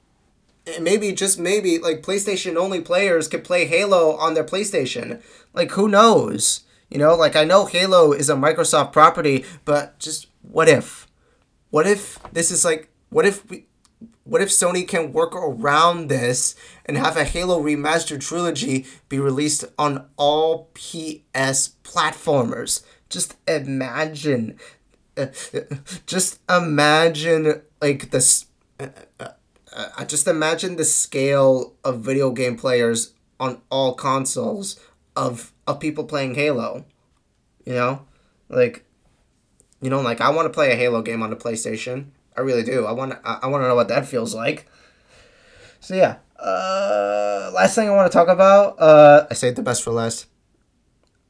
maybe 0.80 1.12
just 1.12 1.38
maybe 1.38 1.78
like 1.78 2.02
PlayStation 2.02 2.56
only 2.56 2.80
players 2.80 3.28
could 3.28 3.44
play 3.44 3.66
Halo 3.66 4.16
on 4.16 4.34
their 4.34 4.44
PlayStation. 4.44 5.22
Like 5.52 5.72
who 5.72 5.88
knows? 5.88 6.62
You 6.90 6.98
know, 6.98 7.16
like 7.16 7.34
I 7.34 7.44
know 7.44 7.66
Halo 7.66 8.12
is 8.12 8.30
a 8.30 8.34
Microsoft 8.34 8.92
property, 8.92 9.44
but 9.64 9.98
just 9.98 10.28
what 10.42 10.68
if? 10.68 11.08
What 11.70 11.86
if 11.86 12.20
this 12.32 12.52
is 12.52 12.64
like 12.64 12.90
what 13.10 13.26
if 13.26 13.48
we 13.50 13.65
what 14.24 14.42
if 14.42 14.48
Sony 14.48 14.86
can 14.86 15.12
work 15.12 15.34
around 15.34 16.08
this 16.08 16.54
and 16.84 16.96
have 16.96 17.16
a 17.16 17.24
Halo 17.24 17.62
remastered 17.62 18.20
trilogy 18.20 18.86
be 19.08 19.18
released 19.18 19.64
on 19.78 20.06
all 20.16 20.70
PS 20.74 21.70
platformers? 21.84 22.82
Just 23.08 23.36
imagine, 23.46 24.58
uh, 25.16 25.26
just 26.06 26.40
imagine 26.50 27.62
like 27.80 28.10
this. 28.10 28.46
Uh, 28.78 28.88
uh, 29.20 29.28
uh, 29.72 30.04
just 30.04 30.26
imagine 30.26 30.76
the 30.76 30.84
scale 30.84 31.74
of 31.84 32.00
video 32.00 32.30
game 32.30 32.56
players 32.56 33.12
on 33.38 33.60
all 33.70 33.94
consoles 33.94 34.80
of 35.14 35.52
of 35.66 35.80
people 35.80 36.04
playing 36.04 36.34
Halo. 36.34 36.84
You 37.64 37.74
know, 37.74 38.06
like, 38.48 38.84
you 39.80 39.90
know, 39.90 40.00
like 40.00 40.20
I 40.20 40.30
want 40.30 40.46
to 40.46 40.54
play 40.54 40.72
a 40.72 40.76
Halo 40.76 41.02
game 41.02 41.22
on 41.22 41.30
the 41.30 41.36
PlayStation. 41.36 42.06
I 42.36 42.40
really 42.42 42.62
do. 42.62 42.86
I 42.86 42.92
want 42.92 43.14
I, 43.24 43.40
I 43.42 43.46
want 43.48 43.62
to 43.64 43.68
know 43.68 43.74
what 43.74 43.88
that 43.88 44.06
feels 44.06 44.34
like. 44.34 44.68
So 45.80 45.94
yeah. 45.94 46.16
Uh, 46.38 47.50
last 47.54 47.74
thing 47.74 47.88
I 47.88 47.92
want 47.92 48.10
to 48.10 48.16
talk 48.16 48.28
about. 48.28 48.78
Uh, 48.78 49.26
I 49.30 49.34
saved 49.34 49.56
the 49.56 49.62
best 49.62 49.82
for 49.82 49.90
last. 49.90 50.26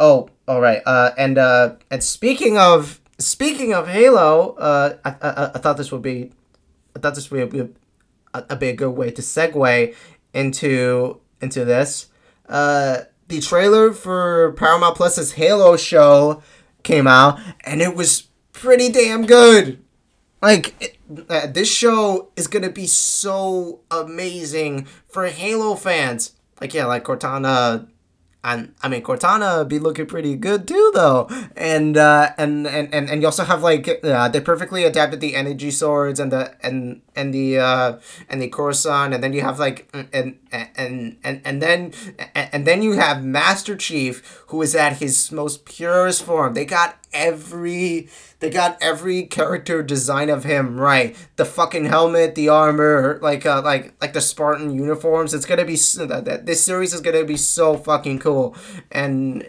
Oh, 0.01 0.29
all 0.49 0.61
right. 0.61 0.83
Uh, 0.85 1.13
and 1.17 1.39
uh, 1.39 1.77
and 1.91 2.03
speaking 2.03 2.59
of 2.59 3.01
speaking 3.19 3.73
of 3.73 3.89
Halo, 3.89 4.57
uh, 4.57 4.97
I, 5.05 5.11
I, 5.11 5.45
I 5.55 5.59
thought 5.59 5.77
this 5.77 5.93
would 5.93 6.03
be, 6.03 6.33
I 6.95 6.99
thought 6.99 7.15
this 7.15 7.31
would 7.31 7.51
be 7.51 7.61
a, 7.61 7.69
a, 8.35 8.57
be 8.57 8.69
a 8.69 8.75
good 8.75 8.91
way 8.91 9.11
to 9.11 9.23
segue 9.23 9.95
into 10.35 11.21
into 11.41 11.65
this. 11.65 12.09
Uh, 12.49 13.03
the 13.29 13.41
trailer 13.41 13.93
for 13.93 14.53
Paramount 14.53 14.97
Plus's 14.97 15.33
Halo 15.33 15.77
show 15.77 16.43
came 16.83 17.07
out, 17.07 17.41
and 17.65 17.81
it 17.81 17.97
was 17.97 18.29
pretty 18.53 18.91
damn 18.91 19.27
good. 19.27 19.83
Like 20.43 20.99
uh, 21.29 21.47
this 21.47 21.73
show 21.73 22.31
is 22.37 22.47
gonna 22.47 22.71
be 22.71 22.87
so 22.87 23.81
amazing 23.91 24.87
for 25.09 25.27
Halo 25.27 25.75
fans. 25.75 26.33
Like 26.61 26.75
yeah, 26.75 26.87
like 26.87 27.05
Cortana 27.05 27.89
and 28.47 28.75
I 28.81 28.89
mean 28.89 29.03
Cortana 29.03 29.67
be 29.67 29.81
looking 29.81 30.07
pretty 30.07 30.37
good 30.37 30.69
too 30.69 30.93
though, 30.95 31.29
and 31.57 31.97
uh, 31.97 32.31
and, 32.39 32.67
and 32.67 32.95
and 32.95 33.11
and 33.11 33.21
you 33.21 33.27
also 33.27 33.43
have 33.45 33.63
like 33.63 34.01
uh, 34.05 34.29
they 34.29 34.41
perfectly 34.41 34.85
adapted 34.85 35.21
the 35.21 35.35
energy 35.35 35.73
swords 35.73 36.21
and 36.21 36.31
the 36.31 36.55
and 36.65 37.03
and 37.17 37.35
the 37.35 37.59
uh, 37.59 37.99
and 38.29 38.41
the 38.41 38.49
Coruscant, 38.49 39.13
and 39.13 39.23
then 39.23 39.33
you 39.33 39.43
have 39.43 39.59
like 39.59 39.89
and 39.93 40.39
and 40.53 41.17
and 41.25 41.41
and 41.45 41.61
then 41.61 41.93
and 42.35 42.65
then 42.67 42.83
you 42.83 42.93
have 42.93 43.25
Master 43.25 43.75
Chief 43.75 44.45
who 44.49 44.63
is 44.63 44.77
at 44.77 44.99
his 44.99 45.33
most 45.33 45.65
purest 45.65 46.23
form. 46.23 46.55
They 46.55 46.65
got 46.65 46.99
every 47.17 48.09
they 48.39 48.51
got 48.51 48.77
every 48.81 49.25
character 49.25 49.83
design 49.83 50.29
of 50.29 50.45
him 50.45 50.79
right. 50.79 51.17
The 51.37 51.45
fucking 51.45 51.87
helmet, 51.87 52.35
the 52.35 52.49
armor, 52.49 53.19
like 53.23 53.47
uh, 53.47 53.63
like 53.63 53.95
like 54.01 54.13
the 54.13 54.21
Spartan 54.21 54.71
uniforms. 54.71 55.35
It's 55.35 55.47
gonna 55.47 55.65
be 55.65 55.77
that 55.77 56.43
this 56.45 56.63
series 56.63 56.93
is 56.93 57.01
gonna 57.01 57.25
be 57.25 57.37
so 57.37 57.77
fucking 57.77 58.19
cool, 58.19 58.55
and 58.93 59.49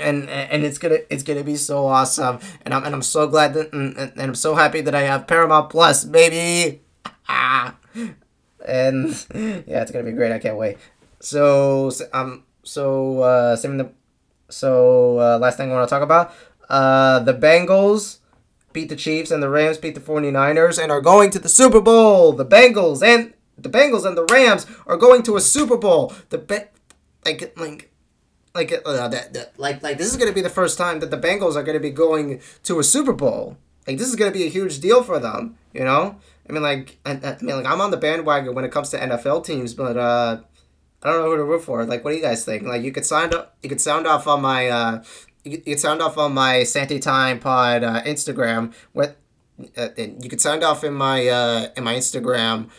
and 0.00 0.28
and 0.28 0.64
it's 0.64 0.78
gonna 0.78 0.98
it's 1.10 1.22
gonna 1.22 1.44
be 1.44 1.56
so 1.56 1.86
awesome. 1.86 2.38
And 2.64 2.72
I'm 2.72 2.84
and 2.84 2.94
I'm 2.94 3.02
so 3.02 3.26
glad 3.26 3.54
that 3.54 3.72
and, 3.72 3.96
and 3.96 4.20
I'm 4.20 4.34
so 4.34 4.54
happy 4.54 4.80
that 4.80 4.94
I 4.94 5.02
have 5.02 5.26
Paramount 5.26 5.70
Plus, 5.70 6.04
baby. 6.04 6.80
And 8.66 9.10
yeah, 9.34 9.82
it's 9.82 9.90
gonna 9.90 10.04
be 10.04 10.12
great. 10.12 10.32
I 10.32 10.38
can't 10.38 10.56
wait. 10.56 10.78
So 11.20 11.90
um 12.12 12.44
so 12.62 13.20
uh 13.20 13.56
saving 13.56 13.76
the 13.76 13.90
so 14.54 15.18
uh, 15.18 15.38
last 15.38 15.56
thing 15.56 15.70
I 15.70 15.74
want 15.74 15.88
to 15.88 15.92
talk 15.94 16.02
about 16.02 16.32
uh, 16.68 17.20
the 17.20 17.34
Bengals 17.34 18.18
beat 18.72 18.88
the 18.88 18.96
Chiefs 18.96 19.30
and 19.30 19.42
the 19.42 19.48
Rams 19.48 19.78
beat 19.78 19.94
the 19.94 20.00
49ers 20.00 20.82
and 20.82 20.90
are 20.90 21.00
going 21.00 21.30
to 21.30 21.38
the 21.38 21.48
Super 21.48 21.80
Bowl. 21.80 22.32
The 22.32 22.44
Bengals 22.44 23.02
and 23.02 23.34
the 23.56 23.68
Bengals 23.68 24.04
and 24.04 24.16
the 24.16 24.24
Rams 24.24 24.66
are 24.86 24.96
going 24.96 25.22
to 25.24 25.36
a 25.36 25.40
Super 25.40 25.76
Bowl. 25.76 26.12
The 26.30 26.38
be- 26.38 26.70
like 27.24 27.56
like 27.56 27.92
like 28.54 28.72
uh, 28.84 29.08
that, 29.08 29.32
that 29.32 29.58
like 29.58 29.82
like 29.82 29.98
this 29.98 30.08
is 30.08 30.16
going 30.16 30.28
to 30.28 30.34
be 30.34 30.40
the 30.40 30.50
first 30.50 30.76
time 30.78 31.00
that 31.00 31.10
the 31.10 31.18
Bengals 31.18 31.56
are 31.56 31.62
going 31.62 31.76
to 31.76 31.80
be 31.80 31.90
going 31.90 32.40
to 32.64 32.78
a 32.78 32.84
Super 32.84 33.12
Bowl. 33.12 33.56
Like 33.86 33.98
this 33.98 34.08
is 34.08 34.16
going 34.16 34.32
to 34.32 34.38
be 34.38 34.44
a 34.44 34.50
huge 34.50 34.80
deal 34.80 35.02
for 35.02 35.18
them, 35.18 35.56
you 35.72 35.84
know? 35.84 36.16
I 36.48 36.52
mean 36.52 36.62
like 36.62 36.98
I, 37.06 37.12
I 37.12 37.38
mean 37.40 37.56
like 37.56 37.66
I'm 37.66 37.80
on 37.80 37.90
the 37.90 37.96
bandwagon 37.96 38.54
when 38.54 38.64
it 38.64 38.72
comes 38.72 38.90
to 38.90 38.98
NFL 38.98 39.44
teams, 39.44 39.74
but 39.74 39.96
uh 39.96 40.38
I 41.04 41.10
don't 41.10 41.22
know 41.22 41.30
who 41.30 41.36
to 41.36 41.44
root 41.44 41.62
for. 41.62 41.84
Like, 41.84 42.02
what 42.02 42.12
do 42.12 42.16
you 42.16 42.22
guys 42.22 42.44
think? 42.44 42.62
Like, 42.62 42.82
you 42.82 42.90
could 42.90 43.04
sound 43.04 43.34
up, 43.34 43.56
you 43.62 43.68
could 43.68 43.80
sound 43.80 44.06
off 44.06 44.26
on 44.26 44.40
my, 44.40 44.68
uh, 44.68 45.04
you 45.44 45.58
could 45.58 45.80
sound 45.80 46.00
off 46.00 46.16
on 46.16 46.32
my 46.32 46.64
Santi 46.64 46.98
Time 46.98 47.38
Pod 47.38 47.84
uh, 47.84 48.02
Instagram. 48.02 48.72
What, 48.92 49.18
uh, 49.76 49.88
you 49.96 50.28
could 50.30 50.40
sound 50.40 50.64
off 50.64 50.82
in 50.82 50.94
my 50.94 51.28
uh, 51.28 51.68
in 51.76 51.84
my 51.84 51.94
Instagram 51.94 52.70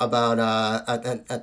about 0.00 0.38
uh, 0.38 0.98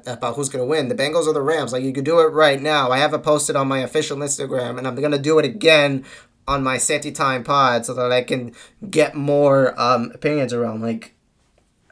about 0.08 0.36
who's 0.36 0.50
gonna 0.50 0.66
win, 0.66 0.88
the 0.88 0.96
Bengals 0.96 1.28
or 1.28 1.34
the 1.34 1.42
Rams. 1.42 1.74
Like, 1.74 1.84
you 1.84 1.94
could 1.94 2.06
do 2.06 2.20
it 2.22 2.32
right 2.32 2.62
now. 2.62 2.90
I 2.90 2.98
have 3.00 3.14
it 3.14 3.22
posted 3.22 3.56
on 3.56 3.68
my 3.68 3.80
official 3.80 4.18
Instagram, 4.18 4.78
and 4.78 4.88
I'm 4.88 4.96
gonna 4.96 5.20
do 5.20 5.38
it 5.40 5.46
again 5.46 6.06
on 6.48 6.64
my 6.64 6.78
Santi 6.78 7.12
Time 7.12 7.44
Pod 7.44 7.86
so 7.86 7.94
that 7.94 8.12
I 8.12 8.24
can 8.24 8.54
get 8.90 9.14
more 9.14 9.80
um, 9.80 10.12
opinions 10.16 10.54
around 10.54 10.82
like 10.82 11.14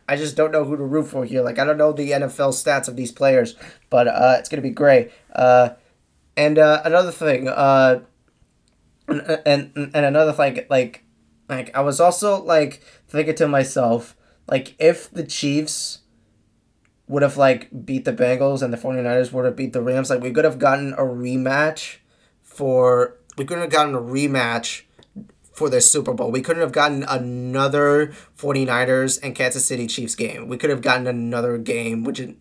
I 0.08 0.16
just 0.16 0.36
don't 0.38 0.52
know 0.52 0.64
who 0.64 0.78
to 0.78 0.84
root 0.84 1.08
for 1.08 1.26
here. 1.26 1.42
Like 1.42 1.60
I 1.60 1.66
don't 1.66 1.78
know 1.78 1.92
the 1.92 2.12
NFL 2.12 2.54
stats 2.54 2.88
of 2.88 2.96
these 2.96 3.12
players, 3.12 3.56
but 3.90 4.08
uh, 4.08 4.36
it's 4.40 4.50
gonna 4.50 4.62
be 4.62 4.70
great. 4.70 5.12
Uh, 5.34 5.70
and 6.36 6.58
uh, 6.58 6.82
another 6.86 7.12
thing, 7.12 7.48
uh, 7.48 8.02
and, 9.08 9.42
and 9.46 9.72
and 9.76 10.06
another 10.06 10.34
thing, 10.34 10.66
like 10.70 11.04
like 11.50 11.76
I 11.76 11.82
was 11.82 12.00
also 12.00 12.42
like 12.44 12.82
thinking 13.08 13.36
to 13.36 13.48
myself, 13.48 14.16
like 14.48 14.76
if 14.80 15.10
the 15.12 15.24
Chiefs 15.24 16.00
would 17.08 17.24
have 17.24 17.38
like 17.38 17.86
beat 17.86 18.06
the 18.06 18.14
Bengals 18.14 18.62
and 18.62 18.74
the 18.74 18.78
49ers 18.78 19.32
would 19.32 19.46
have 19.46 19.56
beat 19.56 19.74
the 19.74 19.82
Rams, 19.82 20.10
like 20.10 20.22
we 20.22 20.32
could 20.32 20.46
have 20.46 20.60
gotten 20.60 20.94
a 20.94 21.04
rematch 21.04 21.98
for 22.44 23.18
we 23.38 23.46
could 23.46 23.58
have 23.58 23.70
gotten 23.70 23.96
a 23.96 24.02
rematch 24.02 24.84
for 25.58 25.72
the 25.72 25.82
Super 25.82 26.14
Bowl. 26.14 26.30
We 26.30 26.42
couldn't 26.42 26.62
have 26.62 26.72
gotten 26.72 27.02
another 27.02 28.14
49ers 28.38 29.20
and 29.24 29.34
Kansas 29.34 29.66
City 29.66 29.88
Chiefs 29.88 30.14
game. 30.14 30.48
We 30.48 30.56
could 30.56 30.70
have 30.70 30.84
gotten 30.84 31.08
another 31.08 31.58
game, 31.58 32.04
which 32.04 32.20
is 32.20 32.36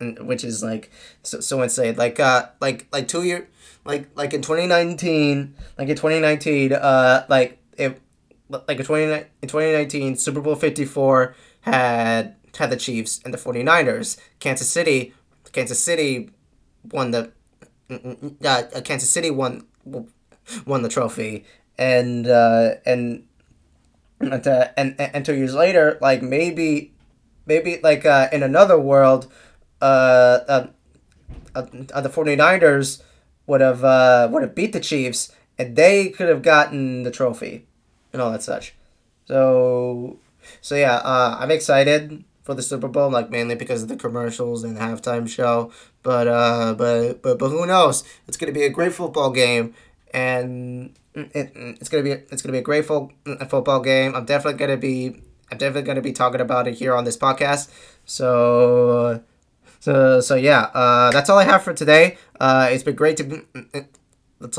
which 0.00 0.42
is 0.42 0.62
like 0.62 0.90
so, 1.22 1.40
so 1.40 1.60
insane. 1.60 1.96
Like 1.96 2.18
uh 2.18 2.46
like 2.58 2.86
like 2.90 3.08
two 3.08 3.24
year 3.24 3.46
like 3.84 4.08
like 4.14 4.32
in 4.32 4.40
2019, 4.40 5.54
like 5.76 5.88
in 5.90 5.96
2019 5.96 6.72
uh 6.72 7.26
like 7.28 7.58
it 7.76 8.00
like 8.48 8.80
in 8.80 8.86
20, 8.86 9.04
in 9.04 9.48
2019 9.48 10.16
Super 10.16 10.40
Bowl 10.40 10.56
54 10.56 11.36
had 11.60 12.36
had 12.56 12.70
the 12.70 12.76
Chiefs 12.76 13.20
and 13.22 13.34
the 13.34 13.38
49ers. 13.38 14.16
Kansas 14.38 14.70
City 14.70 15.12
Kansas 15.52 15.78
City 15.78 16.30
won 16.90 17.10
the 17.10 17.32
uh, 17.90 18.62
Kansas 18.82 19.10
City 19.10 19.30
won 19.30 19.66
won 20.64 20.80
the 20.80 20.88
trophy 20.88 21.44
and 21.78 22.26
uh, 22.26 22.74
and 22.84 23.24
and, 24.20 24.46
and 24.76 24.94
and 24.98 25.24
two 25.24 25.34
years 25.34 25.54
later, 25.54 25.98
like 26.00 26.22
maybe 26.22 26.92
maybe 27.46 27.78
like 27.82 28.04
uh, 28.04 28.28
in 28.32 28.42
another 28.42 28.78
world, 28.78 29.30
uh, 29.80 30.40
uh, 30.48 30.66
uh, 31.54 31.62
the 32.00 32.08
49ers 32.08 33.02
would 33.46 33.60
have 33.60 33.84
uh, 33.84 34.28
would 34.30 34.42
have 34.42 34.54
beat 34.54 34.72
the 34.72 34.80
Chiefs 34.80 35.32
and 35.58 35.76
they 35.76 36.08
could 36.08 36.28
have 36.28 36.42
gotten 36.42 37.02
the 37.02 37.10
trophy 37.10 37.66
and 38.12 38.20
all 38.20 38.30
that 38.30 38.42
such. 38.42 38.74
So 39.26 40.18
so 40.60 40.74
yeah, 40.74 40.96
uh, 40.96 41.36
I'm 41.40 41.50
excited 41.50 42.24
for 42.42 42.54
the 42.54 42.62
Super 42.62 42.88
Bowl, 42.88 43.10
like 43.10 43.30
mainly 43.30 43.54
because 43.54 43.82
of 43.82 43.88
the 43.88 43.96
commercials 43.96 44.62
and 44.62 44.76
the 44.76 44.80
halftime 44.80 45.28
show. 45.28 45.72
But 46.02 46.28
uh, 46.28 46.74
but 46.74 47.22
but 47.22 47.38
but 47.38 47.48
who 47.48 47.66
knows? 47.66 48.04
It's 48.28 48.36
gonna 48.36 48.52
be 48.52 48.64
a 48.64 48.70
great 48.70 48.92
football 48.92 49.30
game, 49.30 49.74
and 50.12 50.94
it, 51.16 51.52
it's 51.54 51.88
gonna 51.88 52.02
be 52.02 52.10
it's 52.12 52.42
gonna 52.42 52.52
be 52.52 52.58
a 52.58 52.62
great 52.62 52.84
fo- 52.84 53.10
football 53.48 53.80
game. 53.80 54.14
I'm 54.14 54.24
definitely 54.26 54.58
gonna 54.58 54.76
be 54.76 55.22
I'm 55.50 55.58
definitely 55.58 55.82
gonna 55.82 56.02
be 56.02 56.12
talking 56.12 56.40
about 56.40 56.68
it 56.68 56.74
here 56.74 56.94
on 56.94 57.04
this 57.04 57.16
podcast. 57.16 57.70
So 58.04 59.22
so 59.80 60.20
so 60.20 60.34
yeah, 60.34 60.62
uh, 60.74 61.10
that's 61.10 61.30
all 61.30 61.38
I 61.38 61.44
have 61.44 61.62
for 61.62 61.72
today. 61.72 62.18
Uh, 62.38 62.68
it's 62.70 62.82
been 62.82 62.96
great 62.96 63.16
to 63.18 63.24
be. 63.24 63.40
That's, 64.38 64.58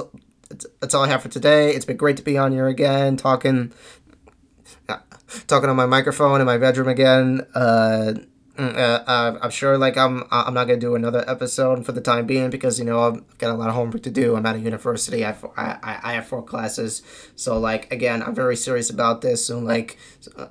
that's 0.80 0.94
all 0.96 1.04
I 1.04 1.08
have 1.10 1.22
for 1.22 1.30
today. 1.30 1.72
It's 1.72 1.86
been 1.86 1.98
great 1.98 2.18
to 2.18 2.24
be 2.24 2.38
on 2.38 2.52
here 2.52 2.68
again, 2.68 3.18
talking, 3.18 3.74
talking 5.48 5.70
on 5.70 5.76
my 5.76 5.86
microphone 5.86 6.40
in 6.40 6.48
my 6.48 6.58
bedroom 6.58 6.88
again. 6.88 7.46
Uh, 7.54 8.14
uh, 8.58 9.04
uh, 9.06 9.40
I'm 9.42 9.52
sure 9.52 9.78
like 9.78 9.98
I'm 9.98 10.24
I'm 10.32 10.54
not 10.54 10.66
gonna 10.66 10.80
do 10.80 10.96
another 10.96 11.24
episode 11.28 11.86
for 11.86 11.92
the 11.92 12.02
time 12.02 12.26
being 12.26 12.50
because 12.50 12.80
you 12.80 12.86
know 12.86 13.02
I've 13.02 13.38
got 13.38 13.52
a 13.52 13.54
lot 13.54 13.70
of 13.70 13.76
homework 13.76 14.04
to 14.04 14.12
do. 14.12 14.36
I'm 14.36 14.46
at 14.46 14.56
a 14.56 14.60
university. 14.60 15.24
I 15.24 15.28
have, 15.28 15.46
I, 15.56 16.00
I 16.04 16.14
have 16.14 16.28
four 16.28 16.44
classes, 16.44 17.04
so 17.36 17.60
like 17.60 17.92
again 17.92 18.24
I'm 18.24 18.34
very 18.34 18.56
serious 18.56 18.90
about 18.90 19.22
this. 19.22 19.50
And 19.50 19.66
like 19.66 19.98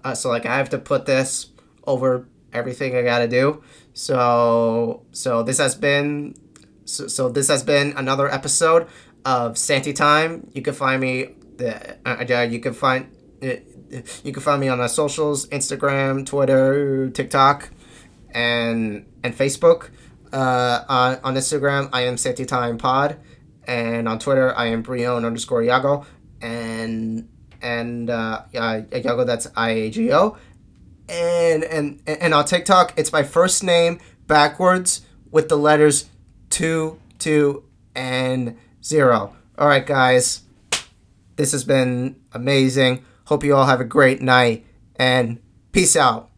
uh, 0.04 0.14
so 0.14 0.28
like 0.28 0.46
I 0.46 0.56
have 0.56 0.70
to 0.70 0.78
put 0.78 1.06
this 1.06 1.50
over 1.86 2.28
everything 2.52 2.96
I 2.96 3.02
gotta 3.02 3.28
do. 3.28 3.62
So 3.92 5.02
so 5.10 5.42
this 5.42 5.58
has 5.58 5.74
been 5.74 6.34
so, 6.84 7.08
so 7.08 7.28
this 7.28 7.48
has 7.48 7.64
been 7.64 7.92
another 7.96 8.32
episode 8.32 8.86
of 9.24 9.58
Santi 9.58 9.92
Time. 9.92 10.48
You 10.54 10.62
can 10.62 10.74
find 10.74 11.00
me 11.00 11.34
the 11.56 11.96
uh, 12.06 12.24
uh 12.24 12.42
you 12.42 12.60
can 12.60 12.72
find. 12.72 13.10
Uh, 13.42 13.56
you 14.24 14.32
can 14.32 14.42
find 14.42 14.60
me 14.60 14.68
on 14.68 14.78
my 14.78 14.86
socials: 14.86 15.46
Instagram, 15.48 16.24
Twitter, 16.26 17.10
TikTok, 17.10 17.70
and 18.36 19.06
and 19.24 19.36
Facebook. 19.36 19.90
Uh, 20.32 20.84
on, 20.88 21.18
on 21.24 21.34
Instagram, 21.34 21.88
I 21.92 22.02
am 22.02 22.18
Safety 22.18 22.44
Time 22.44 22.76
Pod, 22.76 23.16
and 23.66 24.06
on 24.08 24.18
Twitter, 24.18 24.54
I 24.54 24.66
am 24.66 24.82
Brion 24.82 25.24
underscore 25.24 25.62
Yago, 25.62 26.04
and 26.42 27.28
and 27.62 28.10
uh, 28.10 28.42
uh, 28.54 28.80
Yago 28.90 29.24
that's 29.24 29.46
I 29.56 29.70
A 29.70 29.90
G 29.90 30.12
O, 30.12 30.36
and 31.08 31.64
and 31.64 32.02
and 32.06 32.34
on 32.34 32.44
TikTok, 32.44 32.92
it's 32.98 33.12
my 33.12 33.22
first 33.22 33.64
name 33.64 33.98
backwards 34.26 35.06
with 35.30 35.48
the 35.48 35.56
letters 35.56 36.10
two, 36.50 37.00
two, 37.18 37.64
and 37.94 38.58
zero. 38.84 39.34
All 39.56 39.68
right, 39.68 39.86
guys, 39.86 40.42
this 41.36 41.52
has 41.52 41.64
been 41.64 42.16
amazing. 42.32 43.04
Hope 43.26 43.42
you 43.42 43.56
all 43.56 43.66
have 43.66 43.80
a 43.80 43.84
great 43.84 44.20
night 44.20 44.66
and 44.96 45.40
peace 45.72 45.96
out. 45.96 46.30